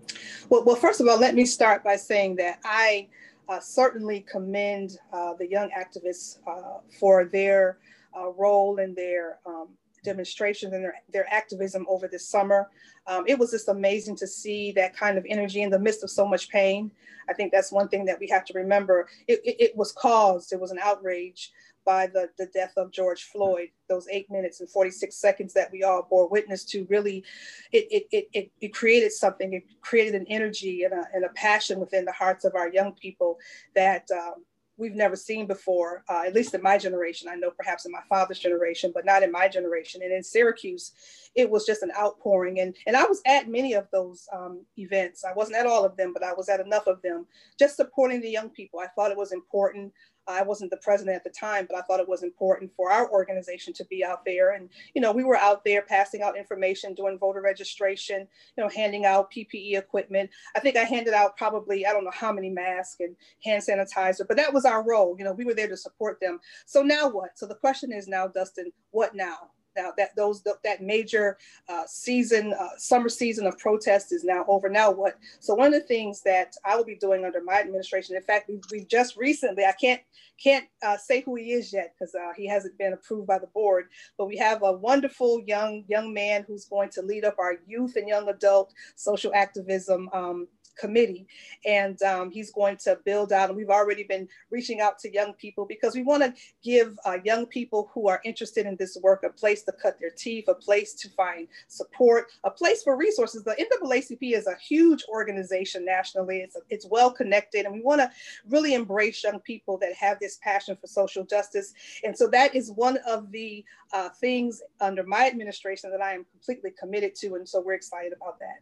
Well, 0.49 0.65
well, 0.65 0.75
first 0.75 1.01
of 1.01 1.07
all, 1.07 1.21
let 1.21 1.37
me 1.37 1.47
start 1.47 1.85
by 1.85 1.95
saying 1.95 2.35
that 2.37 2.59
I 2.65 3.07
uh, 3.49 3.61
certainly 3.61 4.27
commend 4.29 4.99
uh, 5.13 5.35
the 5.35 5.49
young 5.49 5.71
activists 5.71 6.39
uh, 6.49 6.81
for 6.99 7.27
their 7.27 7.79
uh, 8.19 8.31
role 8.31 8.81
and 8.81 8.97
their 8.97 9.39
um, 9.47 9.69
demonstrations 10.03 10.73
and 10.73 10.83
their, 10.83 10.95
their 11.13 11.33
activism 11.33 11.87
over 11.89 12.09
this 12.09 12.27
summer. 12.27 12.71
Um, 13.07 13.25
it 13.29 13.39
was 13.39 13.53
just 13.53 13.69
amazing 13.69 14.17
to 14.17 14.27
see 14.27 14.73
that 14.73 14.97
kind 14.97 15.17
of 15.17 15.25
energy 15.29 15.63
in 15.63 15.71
the 15.71 15.79
midst 15.79 16.03
of 16.03 16.11
so 16.11 16.27
much 16.27 16.49
pain. 16.49 16.91
I 17.29 17.35
think 17.35 17.53
that's 17.53 17.71
one 17.71 17.89
thing 17.89 18.05
that 18.07 18.19
we 18.19 18.27
have 18.29 18.45
to 18.47 18.53
remember. 18.55 19.09
It, 19.29 19.41
it, 19.45 19.57
it 19.61 19.77
was 19.77 19.93
caused, 19.93 20.53
it 20.53 20.61
was 20.61 20.73
an 20.73 20.79
outrage 20.83 21.53
by 21.89 22.07
the, 22.07 22.29
the 22.37 22.45
death 22.53 22.75
of 22.77 22.93
George 22.93 23.23
Floyd, 23.23 23.71
those 23.89 24.07
eight 24.11 24.31
minutes 24.31 24.61
and 24.61 24.69
46 24.69 25.17
seconds 25.17 25.55
that 25.55 25.73
we 25.73 25.85
all 25.85 26.07
bore 26.11 26.29
witness 26.29 26.63
to 26.67 26.87
really, 26.91 27.25
it, 27.73 27.87
it, 27.91 28.07
it, 28.13 28.29
it, 28.35 28.51
it 28.61 28.75
created 28.75 29.11
something, 29.11 29.55
it 29.55 29.63
created 29.81 30.15
an 30.15 30.27
energy 30.29 30.83
and 30.83 30.93
a, 30.93 31.05
and 31.15 31.25
a 31.25 31.31
passion 31.31 31.81
within 31.81 32.05
the 32.05 32.13
hearts 32.13 32.45
of 32.45 32.55
our 32.55 32.69
young 32.69 32.93
people 32.93 33.39
that 33.75 34.07
um, 34.13 34.45
we've 34.77 34.95
never 34.95 35.17
seen 35.17 35.47
before, 35.47 36.05
uh, 36.11 36.25
at 36.27 36.35
least 36.35 36.53
in 36.53 36.63
my 36.63 36.77
generation. 36.77 37.27
I 37.27 37.37
know 37.37 37.51
perhaps 37.51 37.87
in 37.87 37.93
my 37.93 38.03
father's 38.07 38.39
generation, 38.39 38.93
but 38.95 39.07
not 39.07 39.23
in 39.23 39.33
my 39.33 39.49
generation. 39.49 40.03
And 40.03 40.13
in 40.13 40.23
Syracuse, 40.23 40.93
it 41.35 41.49
was 41.49 41.65
just 41.65 41.83
an 41.83 41.91
outpouring. 41.99 42.61
And, 42.61 42.77
and 42.87 42.97
I 42.97 43.05
was 43.05 43.23
at 43.27 43.49
many 43.49 43.73
of 43.73 43.89
those 43.93 44.29
um, 44.31 44.65
events. 44.77 45.25
I 45.25 45.33
wasn't 45.33 45.57
at 45.57 45.67
all 45.67 45.87
of 45.87 45.97
them, 45.97 46.13
but 46.13 46.23
I 46.23 46.35
was 46.35 46.51
at 46.51 46.61
enough 46.61 46.87
of 46.87 47.01
them, 47.01 47.27
just 47.59 47.77
supporting 47.77 48.21
the 48.21 48.31
young 48.31 48.51
people. 48.51 48.79
I 48.79 48.89
thought 48.89 49.11
it 49.11 49.17
was 49.17 49.33
important. 49.33 49.93
I 50.29 50.43
wasn't 50.43 50.71
the 50.71 50.77
president 50.79 51.17
at 51.17 51.25
the 51.25 51.31
time, 51.31 51.67
but 51.69 51.77
I 51.77 51.83
thought 51.83 52.01
it 52.01 52.09
was 52.09 52.23
important 52.23 52.71
for 52.77 52.91
our 52.91 53.11
organization 53.11 53.73
to 53.75 53.85
be 53.87 54.05
out 54.05 54.25
there. 54.25 54.53
And, 54.53 54.69
you 54.95 55.01
know, 55.01 55.13
we 55.13 55.25
were 55.25 55.37
out 55.37 55.65
there 55.65 55.83
passing 55.83 56.23
out 56.23 56.37
information, 56.37 56.95
doing 56.95 57.19
voter 57.19 57.41
registration, 57.41 58.29
you 58.57 58.63
know, 58.63 58.69
handing 58.69 59.05
out 59.05 59.33
PPE 59.33 59.79
equipment. 59.79 60.31
I 60.55 60.61
think 60.61 60.77
I 60.77 60.85
handed 60.85 61.15
out 61.15 61.37
probably, 61.37 61.87
I 61.87 61.93
don't 61.93 62.05
know 62.05 62.11
how 62.13 62.33
many 62.33 62.51
masks 62.51 63.01
and 63.01 63.17
hand 63.45 63.63
sanitizer, 63.63 64.27
but 64.27 64.37
that 64.37 64.53
was 64.53 64.65
our 64.65 64.83
role. 64.83 65.17
You 65.19 65.25
know, 65.25 65.33
we 65.33 65.45
were 65.45 65.55
there 65.55 65.69
to 65.69 65.77
support 65.77 66.21
them. 66.21 66.41
So 66.67 66.83
now 66.83 67.09
what? 67.09 67.39
So 67.39 67.47
the 67.47 67.55
question 67.55 67.93
is 67.93 68.09
now, 68.09 68.27
Dustin, 68.27 68.71
what 68.91 69.15
now? 69.15 69.51
Now 69.79 69.93
that 69.97 70.17
those 70.17 70.43
that 70.43 70.83
major 70.83 71.39
uh, 71.69 71.85
season, 71.87 72.53
uh, 72.59 72.77
summer 72.77 73.09
season 73.09 73.47
of 73.47 73.57
protest 73.59 74.13
is 74.13 74.25
now 74.25 74.45
over. 74.49 74.69
Now 74.69 74.91
what? 74.91 75.17
So 75.39 75.55
one 75.55 75.69
of 75.69 75.81
the 75.81 75.87
things 75.87 76.21
that 76.23 76.57
I 76.65 76.77
will 76.77 76.85
be 76.85 76.97
doing 76.97 77.25
under 77.25 77.43
my 77.43 77.61
administration, 77.61 78.17
in 78.17 78.23
fact, 78.23 78.49
we've, 78.49 78.63
we've 78.73 78.89
just 78.89 79.17
recently, 79.17 79.65
I 79.65 79.73
can't 79.73 80.01
can't 80.43 80.67
uh, 80.83 80.97
say 80.97 81.21
who 81.21 81.35
he 81.35 81.53
is 81.53 81.73
yet 81.73 81.95
because 81.99 82.15
uh, 82.15 82.33
he 82.37 82.47
hasn't 82.47 82.79
been 82.79 82.93
approved 82.93 83.27
by 83.27 83.39
the 83.39 83.47
board, 83.49 83.89
but 84.17 84.27
we 84.27 84.37
have 84.37 84.63
a 84.63 84.73
wonderful 84.73 85.43
young 85.47 85.85
young 85.89 86.13
man 86.13 86.45
who's 86.47 86.65
going 86.65 86.91
to 86.91 87.03
lead 87.03 87.25
up 87.25 87.37
our 87.39 87.57
youth 87.67 87.97
and 87.97 88.09
young 88.09 88.29
adult 88.29 88.73
social 88.97 89.33
activism 89.35 90.09
um, 90.13 90.49
committee 90.79 91.27
and 91.67 92.01
um, 92.03 92.31
he's 92.31 92.51
going 92.53 92.77
to 92.77 92.99
build 93.05 93.33
out 93.33 93.49
and 93.49 93.57
we've 93.57 93.71
already 93.71 94.05
been 94.05 94.29
reaching 94.51 94.81
out 94.81 94.99
to 94.99 95.13
young 95.13 95.33
people 95.35 95.67
because 95.67 95.95
we 95.95 96.03
want 96.03 96.23
to 96.23 96.33
give 96.63 96.99
uh, 97.05 97.19
young 97.25 97.47
people 97.47 97.91
who 97.93 98.09
are 98.09 98.21
interested 98.25 98.67
in 98.67 98.77
this 98.77 98.97
work 99.03 99.25
a 99.25 99.31
place 99.31 99.63
to 99.63 99.73
cut 99.73 99.99
their 100.01 100.11
teeth 100.11 100.45
a 100.49 100.55
place 100.55 100.95
to 100.95 101.09
find 101.11 101.49
support 101.69 102.27
a 102.45 102.51
place 102.51 102.83
for 102.83 102.97
resources. 102.97 103.45
The 103.45 103.57
naacp 103.83 104.19
is 104.21 104.47
a 104.47 104.57
huge 104.57 105.05
organization 105.09 105.85
nationally. 105.85 106.39
It's, 106.39 106.57
it's 106.71 106.87
well 106.91 107.11
connected 107.11 107.67
and 107.67 107.75
we 107.75 107.81
want 107.81 108.01
to 108.01 108.11
really 108.49 108.75
embrace 108.75 109.23
young 109.23 109.41
people 109.41 109.79
that 109.79 109.93
have 109.95 110.19
this 110.21 110.39
passion 110.43 110.77
for 110.81 110.87
social 110.87 111.25
justice. 111.25 111.75
And 112.05 112.17
so 112.17 112.29
that 112.29 112.55
is 112.55 112.71
one 112.71 112.99
of 113.07 113.31
the 113.33 113.65
uh, 113.93 114.09
things 114.21 114.63
under 114.81 115.03
my 115.03 115.27
administration 115.27 115.91
that 115.91 116.03
i 116.03 116.13
am 116.13 116.25
completely 116.31 116.71
committed 116.79 117.15
to 117.15 117.35
and 117.35 117.49
so 117.49 117.61
we're 117.61 117.75
excited 117.75 118.13
about 118.13 118.39
that 118.39 118.61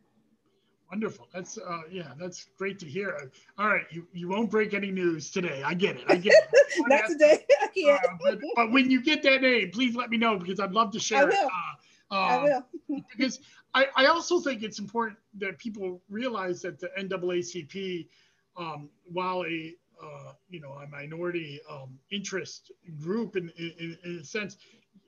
Wonderful. 0.96 1.28
That's 1.34 1.58
uh, 1.58 1.82
yeah, 1.90 2.12
that's 2.18 2.46
great 2.56 2.78
to 2.80 2.86
hear. 2.86 3.30
All 3.58 3.68
right, 3.68 3.84
you, 3.90 4.06
you 4.12 4.28
won't 4.28 4.50
break 4.50 4.72
any 4.74 4.90
news 4.90 5.30
today. 5.30 5.62
I 5.64 5.74
get 5.74 5.96
it. 5.96 6.04
I 6.08 6.16
get 6.16 6.32
it. 6.32 6.48
not 6.88 7.06
today 7.06 7.44
i 7.62 7.66
Uh, 7.66 7.68
can't 7.68 8.18
but, 8.22 8.38
but 8.54 8.72
when 8.72 8.90
you 8.90 9.02
get 9.02 9.22
that 9.24 9.42
name, 9.42 9.70
please 9.72 9.94
let 9.94 10.10
me 10.10 10.16
know 10.16 10.38
because 10.38 10.58
I'd 10.58 10.72
love 10.72 10.92
to 10.92 10.98
share 11.00 11.22
I 11.22 11.24
it 11.24 11.34
will. 11.34 11.48
uh, 12.10 12.14
I 12.16 12.36
Um, 12.38 12.44
will. 12.88 13.04
because 13.16 13.40
I, 13.74 13.86
I 13.94 14.06
also 14.06 14.40
think 14.40 14.62
it's 14.62 14.78
important 14.78 15.18
that 15.38 15.58
people 15.58 16.00
realize 16.08 16.62
that 16.62 16.78
the 16.80 16.88
NAACP, 16.98 18.08
um, 18.56 18.88
while 19.04 19.44
a 19.44 19.74
uh, 20.02 20.32
you 20.48 20.60
know 20.60 20.72
a 20.72 20.86
minority 20.88 21.60
um, 21.70 21.98
interest 22.10 22.70
group 23.00 23.36
in, 23.36 23.50
in 23.58 23.98
in 24.04 24.18
a 24.20 24.24
sense, 24.24 24.56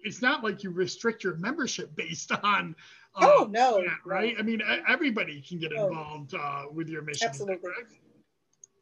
it's 0.05 0.21
not 0.23 0.45
like 0.45 0.63
you 0.63 0.71
restrict 0.71 1.25
your 1.25 1.37
membership 1.37 1.95
based 1.97 2.33
on. 2.43 2.75
Oh, 3.17 3.49
no, 3.51 3.83
that, 3.83 3.99
right? 4.05 4.35
I 4.39 4.43
mean, 4.43 4.63
everybody 4.87 5.41
can 5.41 5.59
get 5.59 5.73
Oh. 5.73 5.89
involved 5.89 6.35
uh, 6.35 6.65
with 6.73 6.89
your 6.89 7.03
mission. 7.03 7.29
Absolutely. 7.29 7.71
correct? 7.71 7.95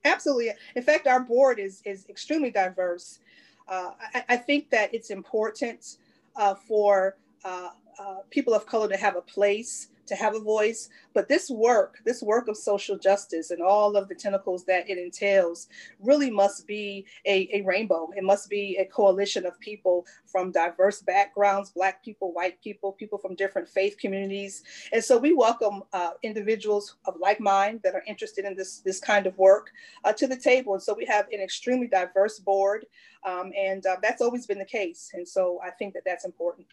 Absolutely. 0.04 0.50
In 0.74 0.82
fact, 0.82 1.06
our 1.06 1.20
board 1.20 1.58
is 1.58 1.82
is 1.84 2.06
extremely 2.08 2.50
diverse. 2.50 3.20
Uh, 3.68 3.90
I, 4.14 4.24
I 4.30 4.36
think 4.36 4.70
that 4.70 4.94
it's 4.94 5.10
important 5.10 5.96
uh, 6.36 6.54
for 6.54 7.16
uh, 7.44 7.70
uh, 7.98 8.16
people 8.30 8.54
of 8.54 8.66
color 8.66 8.88
to 8.88 8.96
have 8.96 9.16
a 9.16 9.22
place, 9.22 9.88
to 10.06 10.14
have 10.14 10.34
a 10.34 10.40
voice. 10.40 10.88
But 11.14 11.28
this 11.28 11.50
work, 11.50 11.98
this 12.04 12.22
work 12.22 12.48
of 12.48 12.56
social 12.56 12.98
justice 12.98 13.50
and 13.50 13.62
all 13.62 13.96
of 13.96 14.08
the 14.08 14.14
tentacles 14.14 14.64
that 14.64 14.88
it 14.88 14.98
entails, 14.98 15.68
really 16.00 16.30
must 16.30 16.66
be 16.66 17.06
a, 17.26 17.48
a 17.52 17.62
rainbow. 17.62 18.10
It 18.16 18.24
must 18.24 18.48
be 18.48 18.76
a 18.78 18.84
coalition 18.84 19.46
of 19.46 19.58
people 19.60 20.06
from 20.26 20.52
diverse 20.52 21.02
backgrounds 21.02 21.70
Black 21.70 22.02
people, 22.04 22.32
white 22.32 22.60
people, 22.62 22.92
people 22.92 23.18
from 23.18 23.34
different 23.34 23.68
faith 23.68 23.96
communities. 23.98 24.62
And 24.92 25.02
so 25.02 25.18
we 25.18 25.32
welcome 25.32 25.82
uh, 25.92 26.10
individuals 26.22 26.96
of 27.06 27.14
like 27.20 27.40
mind 27.40 27.80
that 27.84 27.94
are 27.94 28.02
interested 28.06 28.44
in 28.44 28.56
this, 28.56 28.78
this 28.80 29.00
kind 29.00 29.26
of 29.26 29.36
work 29.38 29.70
uh, 30.04 30.12
to 30.12 30.26
the 30.26 30.36
table. 30.36 30.74
And 30.74 30.82
so 30.82 30.94
we 30.94 31.04
have 31.06 31.26
an 31.32 31.40
extremely 31.40 31.86
diverse 31.86 32.38
board, 32.38 32.86
um, 33.26 33.52
and 33.56 33.84
uh, 33.86 33.96
that's 34.02 34.22
always 34.22 34.46
been 34.46 34.58
the 34.58 34.64
case. 34.64 35.10
And 35.14 35.26
so 35.26 35.60
I 35.64 35.70
think 35.70 35.94
that 35.94 36.02
that's 36.04 36.24
important. 36.24 36.66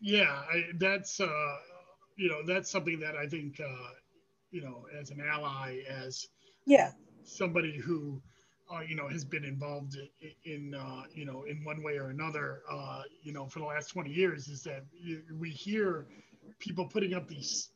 Yeah, 0.00 0.42
I, 0.52 0.64
that's 0.78 1.20
uh, 1.20 1.56
you 2.16 2.28
know 2.28 2.42
that's 2.46 2.70
something 2.70 3.00
that 3.00 3.16
I 3.16 3.26
think 3.26 3.60
uh, 3.60 3.90
you 4.50 4.62
know 4.62 4.86
as 4.98 5.10
an 5.10 5.20
ally, 5.20 5.80
as 5.88 6.26
Yeah, 6.66 6.92
somebody 7.24 7.78
who 7.78 8.20
uh, 8.72 8.80
you 8.80 8.96
know 8.96 9.08
has 9.08 9.24
been 9.24 9.44
involved 9.44 9.96
in, 10.20 10.32
in 10.44 10.74
uh, 10.74 11.02
you 11.14 11.24
know 11.24 11.44
in 11.44 11.64
one 11.64 11.82
way 11.82 11.96
or 11.98 12.10
another 12.10 12.62
uh, 12.70 13.02
you 13.22 13.32
know 13.32 13.46
for 13.46 13.60
the 13.60 13.64
last 13.66 13.88
20 13.88 14.10
years 14.10 14.48
is 14.48 14.62
that 14.64 14.84
we 15.38 15.50
hear 15.50 16.06
people 16.58 16.86
putting 16.86 17.14
up 17.14 17.28
these 17.28 17.70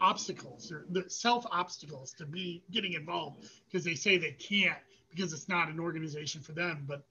obstacles 0.00 0.70
or 0.72 0.84
the 0.90 1.08
self 1.08 1.44
obstacles 1.50 2.12
to 2.14 2.26
be 2.26 2.62
getting 2.70 2.94
involved 2.94 3.44
because 3.70 3.84
they 3.84 3.94
say 3.94 4.16
they 4.16 4.32
can't 4.32 4.78
because 5.10 5.32
it's 5.32 5.48
not 5.48 5.68
an 5.68 5.78
organization 5.78 6.40
for 6.40 6.52
them 6.52 6.84
but 6.88 7.04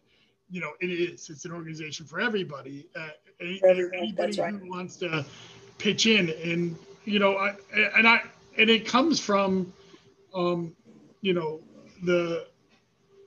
you 0.50 0.60
know 0.60 0.72
it 0.82 0.88
is 0.88 1.30
it's 1.30 1.46
an 1.46 1.52
organization 1.52 2.06
for 2.06 2.20
everybody 2.20 2.88
uh, 2.96 3.10
any- 3.42 3.60
For 3.60 3.68
everyone, 3.70 3.94
anybody 3.94 4.38
right. 4.38 4.54
who 4.54 4.70
wants 4.70 4.98
to 4.98 5.26
pitch 5.82 6.06
in. 6.06 6.30
And 6.30 6.78
you 7.06 7.20
know 7.20 7.36
I, 7.36 7.56
and 7.96 8.08
i 8.08 8.22
and 8.58 8.70
it 8.70 8.88
comes 8.88 9.20
from 9.20 9.74
um 10.34 10.76
you 11.22 11.34
know 11.34 11.62
the 12.04 12.46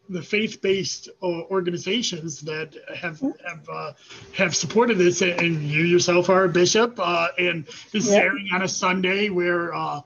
the 0.09 0.23
faith-based 0.23 1.09
uh, 1.23 1.27
organizations 1.27 2.43
that 2.43 2.77
have 2.95 3.21
have 3.21 3.69
uh, 3.73 3.93
have 4.35 4.55
supported 4.55 4.99
this, 4.99 5.23
and 5.23 5.63
you 5.63 5.83
yourself 5.83 6.29
are 6.29 6.45
a 6.45 6.49
bishop, 6.49 6.99
uh, 6.99 7.29
and 7.39 7.67
this 7.91 8.07
is 8.07 8.13
airing 8.13 8.49
on 8.53 8.63
a 8.63 8.69
Sunday 8.69 9.31
where 9.31 9.75
uh, 9.75 10.03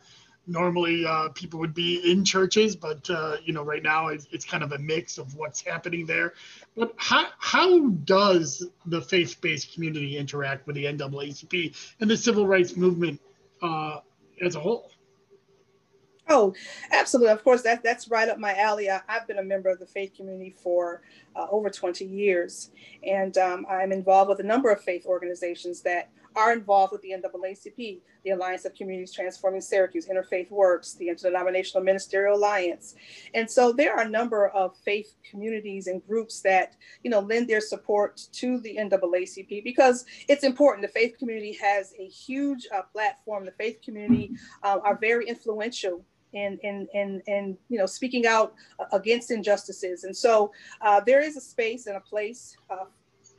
normally 0.48 1.04
uh, 1.04 1.28
people 1.30 1.60
would 1.60 1.74
be 1.74 2.10
in 2.10 2.24
churches, 2.24 2.74
but 2.74 3.08
uh, 3.10 3.36
you 3.44 3.52
know 3.52 3.62
right 3.62 3.82
now 3.82 4.08
it's, 4.08 4.26
it's 4.32 4.44
kind 4.44 4.62
of 4.62 4.72
a 4.72 4.78
mix 4.78 5.18
of 5.18 5.34
what's 5.34 5.60
happening 5.60 6.06
there. 6.06 6.34
But 6.76 6.94
how 6.96 7.26
how 7.38 7.88
does 7.88 8.66
the 8.86 9.00
faith-based 9.00 9.74
community 9.74 10.16
interact 10.16 10.66
with 10.66 10.76
the 10.76 10.84
NAACP 10.84 11.76
and 12.00 12.10
the 12.10 12.16
civil 12.16 12.46
rights 12.46 12.76
movement 12.76 13.20
uh, 13.62 13.98
as 14.40 14.56
a 14.56 14.60
whole? 14.60 14.90
Oh, 16.30 16.54
absolutely. 16.92 17.32
Of 17.32 17.42
course, 17.42 17.62
that, 17.62 17.82
that's 17.82 18.08
right 18.10 18.28
up 18.28 18.38
my 18.38 18.54
alley. 18.54 18.90
I, 18.90 19.00
I've 19.08 19.26
been 19.26 19.38
a 19.38 19.42
member 19.42 19.70
of 19.70 19.78
the 19.78 19.86
faith 19.86 20.12
community 20.14 20.50
for 20.50 21.00
uh, 21.34 21.46
over 21.50 21.70
20 21.70 22.04
years, 22.04 22.70
and 23.02 23.36
um, 23.38 23.66
I'm 23.68 23.92
involved 23.92 24.28
with 24.28 24.40
a 24.40 24.44
number 24.44 24.70
of 24.70 24.82
faith 24.82 25.06
organizations 25.06 25.80
that 25.82 26.10
are 26.36 26.52
involved 26.52 26.92
with 26.92 27.02
the 27.02 27.10
NAACP, 27.10 28.00
the 28.24 28.30
Alliance 28.30 28.64
of 28.64 28.74
Communities 28.74 29.12
Transforming 29.12 29.60
Syracuse, 29.60 30.06
Interfaith 30.06 30.50
Works, 30.50 30.94
the 30.94 31.08
Interdenominational 31.08 31.84
Ministerial 31.84 32.36
Alliance. 32.36 32.94
And 33.34 33.50
so 33.50 33.72
there 33.72 33.94
are 33.94 34.02
a 34.02 34.08
number 34.08 34.48
of 34.48 34.76
faith 34.84 35.14
communities 35.28 35.86
and 35.86 36.06
groups 36.06 36.40
that, 36.42 36.74
you 37.02 37.10
know, 37.10 37.20
lend 37.20 37.48
their 37.48 37.60
support 37.60 38.20
to 38.32 38.60
the 38.60 38.76
NAACP 38.76 39.64
because 39.64 40.04
it's 40.28 40.44
important. 40.44 40.82
The 40.82 40.92
faith 40.92 41.16
community 41.18 41.56
has 41.60 41.94
a 41.98 42.06
huge 42.06 42.66
uh, 42.74 42.82
platform. 42.82 43.44
The 43.44 43.52
faith 43.52 43.80
community 43.84 44.32
uh, 44.62 44.78
are 44.82 44.98
very 44.98 45.28
influential 45.28 46.04
in 46.32 46.58
in 46.62 46.86
in 46.92 47.22
in 47.26 47.56
you 47.68 47.78
know 47.78 47.86
speaking 47.86 48.26
out 48.26 48.54
against 48.92 49.30
injustices 49.30 50.04
and 50.04 50.14
so 50.14 50.52
uh, 50.82 51.00
there 51.00 51.20
is 51.20 51.38
a 51.38 51.40
space 51.40 51.86
and 51.86 51.96
a 51.96 52.00
place 52.00 52.56
uh, 52.70 52.84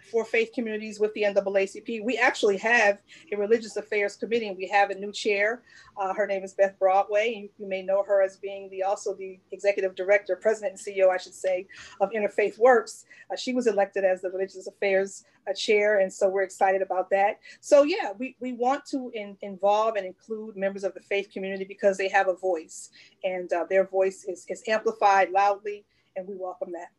for 0.09 0.25
faith 0.25 0.51
communities 0.53 0.99
with 0.99 1.13
the 1.13 1.23
NAACP. 1.23 2.03
We 2.03 2.17
actually 2.17 2.57
have 2.57 3.01
a 3.31 3.37
religious 3.37 3.77
affairs 3.77 4.15
committee, 4.15 4.47
and 4.47 4.57
we 4.57 4.67
have 4.67 4.89
a 4.89 4.95
new 4.95 5.11
chair. 5.11 5.61
Uh, 5.97 6.13
her 6.13 6.25
name 6.25 6.43
is 6.43 6.53
Beth 6.53 6.77
Broadway. 6.79 7.33
You, 7.33 7.49
you 7.57 7.67
may 7.67 7.81
know 7.81 8.03
her 8.03 8.21
as 8.21 8.37
being 8.37 8.69
the 8.69 8.83
also 8.83 9.13
the 9.13 9.39
executive 9.51 9.95
director, 9.95 10.35
president 10.35 10.79
and 10.79 10.95
CEO, 10.95 11.09
I 11.09 11.17
should 11.17 11.33
say, 11.33 11.67
of 12.01 12.09
Interfaith 12.11 12.57
Works. 12.57 13.05
Uh, 13.31 13.35
she 13.35 13.53
was 13.53 13.67
elected 13.67 14.03
as 14.03 14.21
the 14.21 14.29
religious 14.29 14.67
affairs 14.67 15.25
uh, 15.49 15.53
chair, 15.53 15.99
and 15.99 16.11
so 16.11 16.29
we're 16.29 16.43
excited 16.43 16.81
about 16.81 17.09
that. 17.11 17.39
So 17.61 17.83
yeah, 17.83 18.11
we, 18.17 18.35
we 18.39 18.53
want 18.53 18.85
to 18.87 19.11
in, 19.13 19.37
involve 19.41 19.95
and 19.95 20.05
include 20.05 20.55
members 20.55 20.83
of 20.83 20.93
the 20.93 21.01
faith 21.01 21.29
community 21.31 21.65
because 21.65 21.97
they 21.97 22.09
have 22.09 22.27
a 22.27 22.35
voice, 22.35 22.89
and 23.23 23.51
uh, 23.53 23.65
their 23.69 23.85
voice 23.85 24.25
is, 24.27 24.45
is 24.49 24.63
amplified 24.67 25.31
loudly, 25.31 25.85
and 26.15 26.27
we 26.27 26.35
welcome 26.35 26.71
that. 26.73 26.89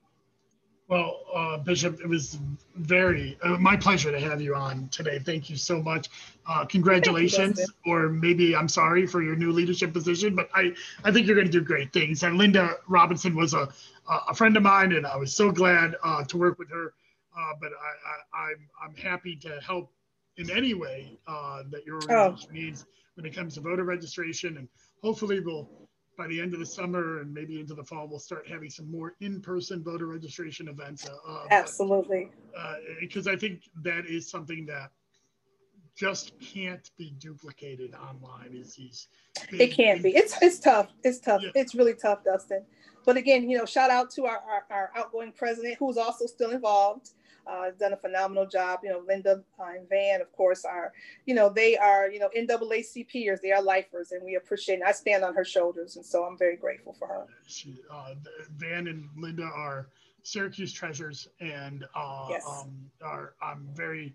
Well, 0.90 1.20
uh, 1.33 1.57
Bishop, 1.59 2.00
it 2.00 2.09
was 2.09 2.37
very 2.74 3.38
uh, 3.44 3.57
my 3.59 3.76
pleasure 3.76 4.11
to 4.11 4.18
have 4.18 4.42
you 4.42 4.57
on 4.57 4.88
today. 4.88 5.20
Thank 5.20 5.48
you 5.48 5.55
so 5.55 5.81
much. 5.81 6.09
Uh, 6.48 6.64
congratulations, 6.64 7.59
Dustin. 7.59 7.74
or 7.87 8.09
maybe 8.09 8.57
I'm 8.57 8.66
sorry 8.66 9.07
for 9.07 9.22
your 9.22 9.37
new 9.37 9.53
leadership 9.53 9.92
position, 9.92 10.35
but 10.35 10.48
I, 10.53 10.72
I 11.05 11.12
think 11.12 11.29
you're 11.29 11.37
going 11.37 11.46
to 11.46 11.53
do 11.53 11.62
great 11.62 11.92
things. 11.92 12.24
And 12.24 12.37
Linda 12.37 12.74
Robinson 12.88 13.37
was 13.37 13.55
a, 13.55 13.68
a 14.29 14.35
friend 14.35 14.57
of 14.57 14.64
mine, 14.64 14.90
and 14.90 15.07
I 15.07 15.16
was 15.16 15.33
so 15.33 15.53
glad 15.53 15.94
uh, 16.03 16.24
to 16.24 16.37
work 16.37 16.59
with 16.59 16.70
her. 16.70 16.92
Uh, 17.38 17.53
but 17.61 17.70
I, 17.70 18.37
I, 18.37 18.50
I'm, 18.50 18.68
I'm 18.83 18.96
happy 18.96 19.37
to 19.37 19.61
help 19.64 19.92
in 20.38 20.50
any 20.50 20.74
way 20.74 21.16
uh, 21.29 21.62
that 21.70 21.87
your 21.87 22.03
organization 22.03 22.53
needs 22.53 22.85
when 23.14 23.24
it 23.26 23.33
comes 23.33 23.55
to 23.55 23.61
voter 23.61 23.85
registration, 23.85 24.57
and 24.57 24.68
hopefully 25.05 25.38
we'll 25.38 25.68
by 26.20 26.26
the 26.26 26.38
end 26.38 26.52
of 26.52 26.61
the 26.61 26.66
summer 26.66 27.20
and 27.20 27.33
maybe 27.33 27.59
into 27.59 27.72
the 27.72 27.83
fall, 27.83 28.06
we'll 28.06 28.18
start 28.18 28.46
having 28.46 28.68
some 28.68 28.90
more 28.90 29.14
in-person 29.22 29.83
voter 29.83 30.06
registration 30.06 30.68
events. 30.68 31.09
Uh, 31.09 31.14
uh, 31.26 31.46
Absolutely. 31.50 32.28
uh, 32.54 32.74
because 33.00 33.26
I 33.26 33.37
think 33.37 33.62
that 33.83 34.04
is 34.04 34.28
something 34.28 34.66
that 34.66 34.90
just 35.96 36.38
can't 36.38 36.90
be 36.98 37.14
duplicated 37.18 37.94
online. 37.94 38.50
Is 38.52 38.74
these? 38.74 39.09
It 39.50 39.68
can't 39.68 40.02
be. 40.02 40.11
It's 40.11 40.35
it's 40.42 40.59
tough. 40.59 40.88
It's 41.04 41.20
tough. 41.20 41.40
Yeah. 41.42 41.52
It's 41.54 41.74
really 41.74 41.94
tough, 41.94 42.22
Dustin. 42.22 42.66
But 43.06 43.16
again, 43.16 43.48
you 43.48 43.56
know, 43.56 43.64
shout 43.64 43.90
out 43.90 44.11
to 44.11 44.26
our, 44.26 44.40
our, 44.46 44.66
our 44.70 44.90
outgoing 44.94 45.33
president, 45.33 45.76
who's 45.78 45.96
also 45.96 46.26
still 46.26 46.50
involved. 46.50 47.12
Uh, 47.50 47.64
has 47.64 47.74
done 47.76 47.92
a 47.92 47.96
phenomenal 47.96 48.46
job. 48.46 48.80
You 48.84 48.90
know, 48.90 49.02
Linda 49.06 49.42
and 49.58 49.88
Van, 49.88 50.20
of 50.20 50.30
course, 50.32 50.64
are 50.64 50.92
you 51.26 51.34
know 51.34 51.48
they 51.48 51.76
are 51.76 52.08
you 52.08 52.20
know 52.20 52.28
NAACPers. 52.36 53.40
They 53.40 53.50
are 53.50 53.62
lifers, 53.62 54.12
and 54.12 54.22
we 54.24 54.36
appreciate. 54.36 54.76
And 54.76 54.84
I 54.84 54.92
stand 54.92 55.24
on 55.24 55.34
her 55.34 55.44
shoulders, 55.44 55.96
and 55.96 56.04
so 56.04 56.24
I'm 56.24 56.38
very 56.38 56.56
grateful 56.56 56.92
for 56.92 57.08
her. 57.08 57.26
She, 57.46 57.80
uh, 57.92 58.14
Van 58.56 58.86
and 58.86 59.08
Linda 59.16 59.44
are 59.44 59.88
Syracuse 60.22 60.72
treasures, 60.72 61.28
and 61.40 61.84
uh, 61.96 62.26
Yes. 62.30 62.46
um, 62.48 62.70
are 63.02 63.34
I'm 63.42 63.68
very 63.74 64.14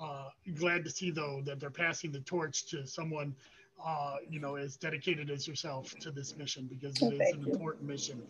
uh, 0.00 0.28
glad 0.54 0.82
to 0.84 0.90
see 0.90 1.10
though 1.10 1.42
that 1.44 1.60
they're 1.60 1.70
passing 1.70 2.10
the 2.12 2.20
torch 2.20 2.66
to 2.70 2.86
someone. 2.86 3.34
Uh, 3.82 4.16
you 4.28 4.40
know, 4.40 4.56
as 4.56 4.76
dedicated 4.76 5.30
as 5.30 5.48
yourself 5.48 5.94
to 6.00 6.10
this 6.10 6.36
mission 6.36 6.66
because 6.66 7.02
Oh, 7.02 7.08
it 7.08 7.14
is 7.14 7.32
an 7.34 7.46
you. 7.46 7.52
important 7.52 7.88
mission. 7.88 8.22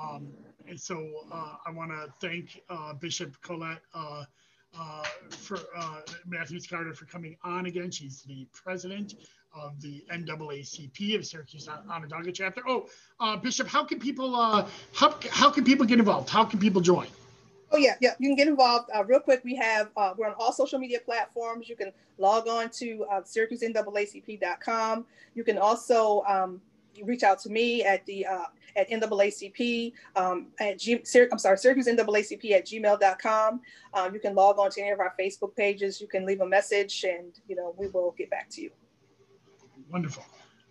Um, 0.00 0.28
and 0.68 0.78
so 0.78 1.24
uh, 1.32 1.54
I 1.66 1.70
want 1.70 1.90
to 1.90 2.12
thank 2.20 2.60
uh, 2.68 2.92
Bishop 2.94 3.40
Colette 3.42 3.80
uh, 3.94 4.24
uh, 4.78 5.04
for 5.30 5.58
uh, 5.76 6.00
Matthews 6.26 6.66
Carter 6.66 6.92
for 6.92 7.06
coming 7.06 7.36
on 7.44 7.66
again. 7.66 7.90
She's 7.90 8.22
the 8.22 8.46
president 8.52 9.14
of 9.54 9.80
the 9.80 10.04
NAACP 10.12 11.16
of 11.16 11.24
Syracuse 11.24 11.68
Onondaga 11.68 12.32
chapter. 12.32 12.62
Oh, 12.68 12.88
Bishop, 13.38 13.68
how 13.68 13.84
can 13.84 13.98
people 13.98 14.34
how, 14.34 15.14
how 15.30 15.50
can 15.50 15.64
people 15.64 15.86
get 15.86 15.98
involved? 15.98 16.28
How 16.28 16.44
can 16.44 16.58
people 16.58 16.82
join? 16.82 17.06
Oh 17.72 17.78
yeah, 17.78 17.94
yeah. 18.00 18.14
You 18.18 18.28
can 18.28 18.36
get 18.36 18.48
involved 18.48 18.90
uh, 18.94 19.04
real 19.04 19.20
quick. 19.20 19.42
We 19.44 19.56
have 19.56 19.90
uh, 19.96 20.14
we're 20.16 20.28
on 20.28 20.34
all 20.38 20.52
social 20.52 20.78
media 20.78 20.98
platforms. 21.04 21.68
You 21.68 21.76
can 21.76 21.92
log 22.18 22.46
on 22.48 22.70
to 22.70 23.04
uh, 23.10 23.20
SyracuseNAACP.com. 23.22 25.04
You 25.34 25.44
can 25.44 25.58
also 25.58 26.22
um, 26.28 26.60
reach 27.04 27.22
out 27.22 27.38
to 27.40 27.50
me 27.50 27.84
at 27.84 28.04
the 28.06 28.26
uh, 28.26 28.44
at 28.76 28.90
NAACP 28.90 29.92
um, 30.16 30.48
at 30.60 30.78
G, 30.78 31.02
I'm 31.32 31.38
sorry, 31.38 31.58
Syracuse 31.58 31.86
NAACP 31.86 32.52
at 32.52 32.66
gmail.com. 32.66 33.60
Um, 33.94 34.14
you 34.14 34.20
can 34.20 34.34
log 34.34 34.58
on 34.58 34.70
to 34.70 34.80
any 34.80 34.90
of 34.90 35.00
our 35.00 35.14
Facebook 35.18 35.56
pages. 35.56 36.00
You 36.00 36.06
can 36.06 36.26
leave 36.26 36.40
a 36.40 36.46
message, 36.46 37.04
and 37.04 37.32
you 37.48 37.56
know 37.56 37.74
we 37.76 37.88
will 37.88 38.14
get 38.16 38.30
back 38.30 38.48
to 38.50 38.62
you. 38.62 38.70
Wonderful. 39.90 40.24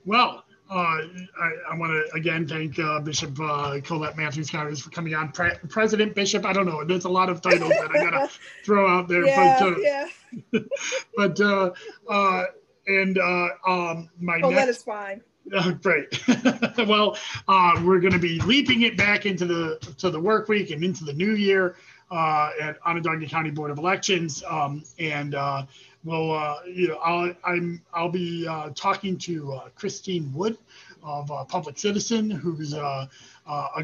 Well, 0.06 0.44
uh, 0.70 0.76
I, 0.76 1.52
I 1.72 1.78
want 1.78 1.92
to 1.92 2.16
again 2.16 2.48
thank 2.48 2.80
uh, 2.80 3.00
Bishop 3.00 3.40
uh, 3.40 3.80
Colette 3.84 4.18
Matthews 4.18 4.50
Carter 4.50 4.76
for 4.76 4.90
coming 4.90 5.14
on. 5.14 5.32
Pre- 5.32 5.56
President 5.70 6.16
Bishop, 6.16 6.46
I 6.46 6.54
don't 6.54 6.66
know. 6.66 6.84
There's 6.84 7.06
a 7.06 7.10
lot 7.10 7.30
of 7.30 7.42
titles 7.42 7.70
that 7.70 7.92
I 7.92 8.04
gotta 8.04 8.30
throw 8.66 8.88
out 8.88 9.08
there. 9.08 9.26
Yeah, 9.26 9.60
but 9.60 9.68
uh, 9.68 9.80
yeah. 9.80 10.60
but 11.16 11.40
uh, 11.40 11.72
uh, 12.10 12.44
and 12.88 13.18
uh, 13.18 13.48
um, 13.68 14.10
my 14.20 14.40
Colette 14.40 14.68
next 14.68 14.78
is 14.78 14.84
fine. 14.84 15.22
Oh, 15.54 15.72
great. 15.74 16.28
well, 16.88 17.18
uh, 17.48 17.80
we're 17.86 18.00
going 18.00 18.14
to 18.14 18.20
be 18.20 18.40
leaping 18.42 18.82
it 18.82 18.98
back 18.98 19.26
into 19.28 19.46
the 19.46 19.78
to 20.00 20.10
the 20.10 20.20
work 20.20 20.48
week 20.48 20.72
and 20.72 20.84
into 20.84 21.04
the 21.04 21.14
new 21.14 21.36
year 21.36 21.76
uh, 22.10 22.52
at 22.60 22.78
Onondaga 22.86 23.28
County 23.28 23.52
Board 23.52 23.72
of 23.72 23.78
Elections, 23.78 24.44
um, 24.48 24.84
and 25.00 25.36
uh, 25.36 25.66
we'll 26.04 26.32
uh, 26.32 26.58
you 26.66 26.88
know 26.88 26.98
I'll 26.98 27.34
I'm 27.44 27.82
I'll 27.94 28.10
be 28.10 28.48
uh, 28.48 28.72
talking 28.76 29.18
to 29.20 29.54
uh, 29.54 29.70
Christine 29.76 30.32
Wood 30.34 30.58
of 31.04 31.30
Public 31.48 31.78
Citizen, 31.78 32.32
who's 32.32 32.74
a 32.74 33.10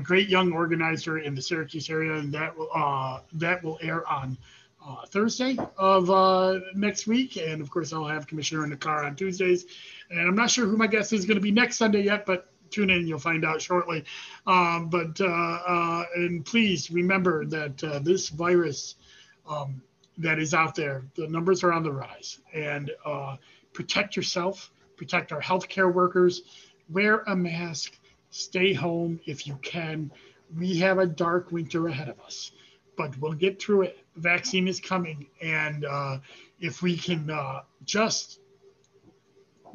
great 0.01 0.29
young 0.29 0.51
organizer 0.53 1.19
in 1.19 1.35
the 1.35 1.41
Syracuse 1.41 1.89
area, 1.89 2.13
and 2.13 2.33
that 2.33 2.57
will 2.57 2.69
uh, 2.73 3.19
that 3.33 3.63
will 3.63 3.79
air 3.81 4.07
on. 4.07 4.37
Uh, 4.83 5.05
Thursday 5.05 5.55
of 5.77 6.09
uh, 6.09 6.57
next 6.73 7.05
week, 7.05 7.37
and 7.37 7.61
of 7.61 7.69
course 7.69 7.93
I'll 7.93 8.07
have 8.07 8.25
Commissioner 8.25 8.63
in 8.63 8.71
the 8.71 8.75
car 8.75 9.03
on 9.03 9.15
Tuesdays, 9.15 9.67
and 10.11 10.27
I'm 10.27 10.35
not 10.35 10.51
sure 10.51 10.65
who 10.65 10.77
my 10.77 10.87
guest 10.87 11.13
is 11.13 11.25
going 11.25 11.35
to 11.35 11.41
be 11.41 11.51
next 11.51 11.77
Sunday 11.77 12.03
yet, 12.03 12.25
but 12.25 12.51
tune 12.69 12.89
in, 12.89 13.07
you'll 13.07 13.19
find 13.19 13.45
out 13.45 13.61
shortly. 13.61 14.03
Um, 14.47 14.89
but 14.89 15.19
uh, 15.21 15.25
uh, 15.25 16.05
and 16.15 16.45
please 16.45 16.89
remember 16.89 17.45
that 17.45 17.83
uh, 17.83 17.99
this 17.99 18.29
virus 18.29 18.95
um, 19.47 19.81
that 20.17 20.39
is 20.39 20.53
out 20.53 20.75
there, 20.75 21.03
the 21.15 21.27
numbers 21.27 21.63
are 21.63 21.71
on 21.73 21.83
the 21.83 21.91
rise, 21.91 22.39
and 22.53 22.91
uh, 23.05 23.35
protect 23.73 24.15
yourself, 24.15 24.71
protect 24.97 25.31
our 25.31 25.41
healthcare 25.41 25.93
workers, 25.93 26.43
wear 26.89 27.23
a 27.27 27.35
mask, 27.35 27.97
stay 28.29 28.73
home 28.73 29.19
if 29.25 29.47
you 29.47 29.57
can. 29.61 30.11
We 30.57 30.77
have 30.79 30.97
a 30.97 31.05
dark 31.05 31.51
winter 31.51 31.87
ahead 31.87 32.09
of 32.09 32.19
us, 32.19 32.51
but 32.97 33.17
we'll 33.19 33.33
get 33.33 33.61
through 33.61 33.83
it. 33.83 33.99
Vaccine 34.17 34.67
is 34.67 34.79
coming, 34.79 35.27
and 35.41 35.85
uh, 35.85 36.17
if 36.59 36.81
we 36.81 36.97
can 36.97 37.29
uh, 37.29 37.61
just 37.85 38.40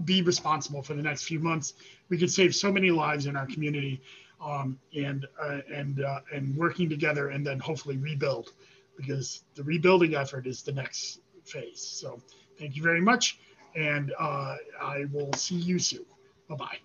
be 0.04 0.22
responsible 0.22 0.82
for 0.82 0.94
the 0.94 1.02
next 1.02 1.24
few 1.24 1.38
months, 1.40 1.74
we 2.08 2.18
could 2.18 2.30
save 2.30 2.54
so 2.54 2.70
many 2.72 2.90
lives 2.90 3.26
in 3.26 3.36
our 3.36 3.46
community, 3.46 4.00
um, 4.40 4.78
and 4.94 5.26
uh, 5.40 5.60
and 5.72 6.02
uh, 6.02 6.20
and 6.32 6.56
working 6.56 6.88
together, 6.88 7.30
and 7.30 7.46
then 7.46 7.58
hopefully 7.58 7.96
rebuild, 7.96 8.52
because 8.96 9.42
the 9.54 9.62
rebuilding 9.62 10.14
effort 10.14 10.46
is 10.46 10.62
the 10.62 10.72
next 10.72 11.20
phase. 11.44 11.80
So, 11.80 12.20
thank 12.58 12.76
you 12.76 12.82
very 12.82 13.00
much, 13.00 13.38
and 13.74 14.12
uh, 14.18 14.56
I 14.80 15.06
will 15.12 15.32
see 15.32 15.56
you 15.56 15.78
soon. 15.78 16.04
Bye 16.48 16.56
bye. 16.56 16.78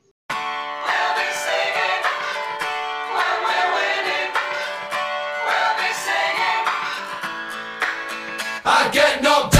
I 8.63 8.89
get 8.93 9.24
knocked 9.24 9.56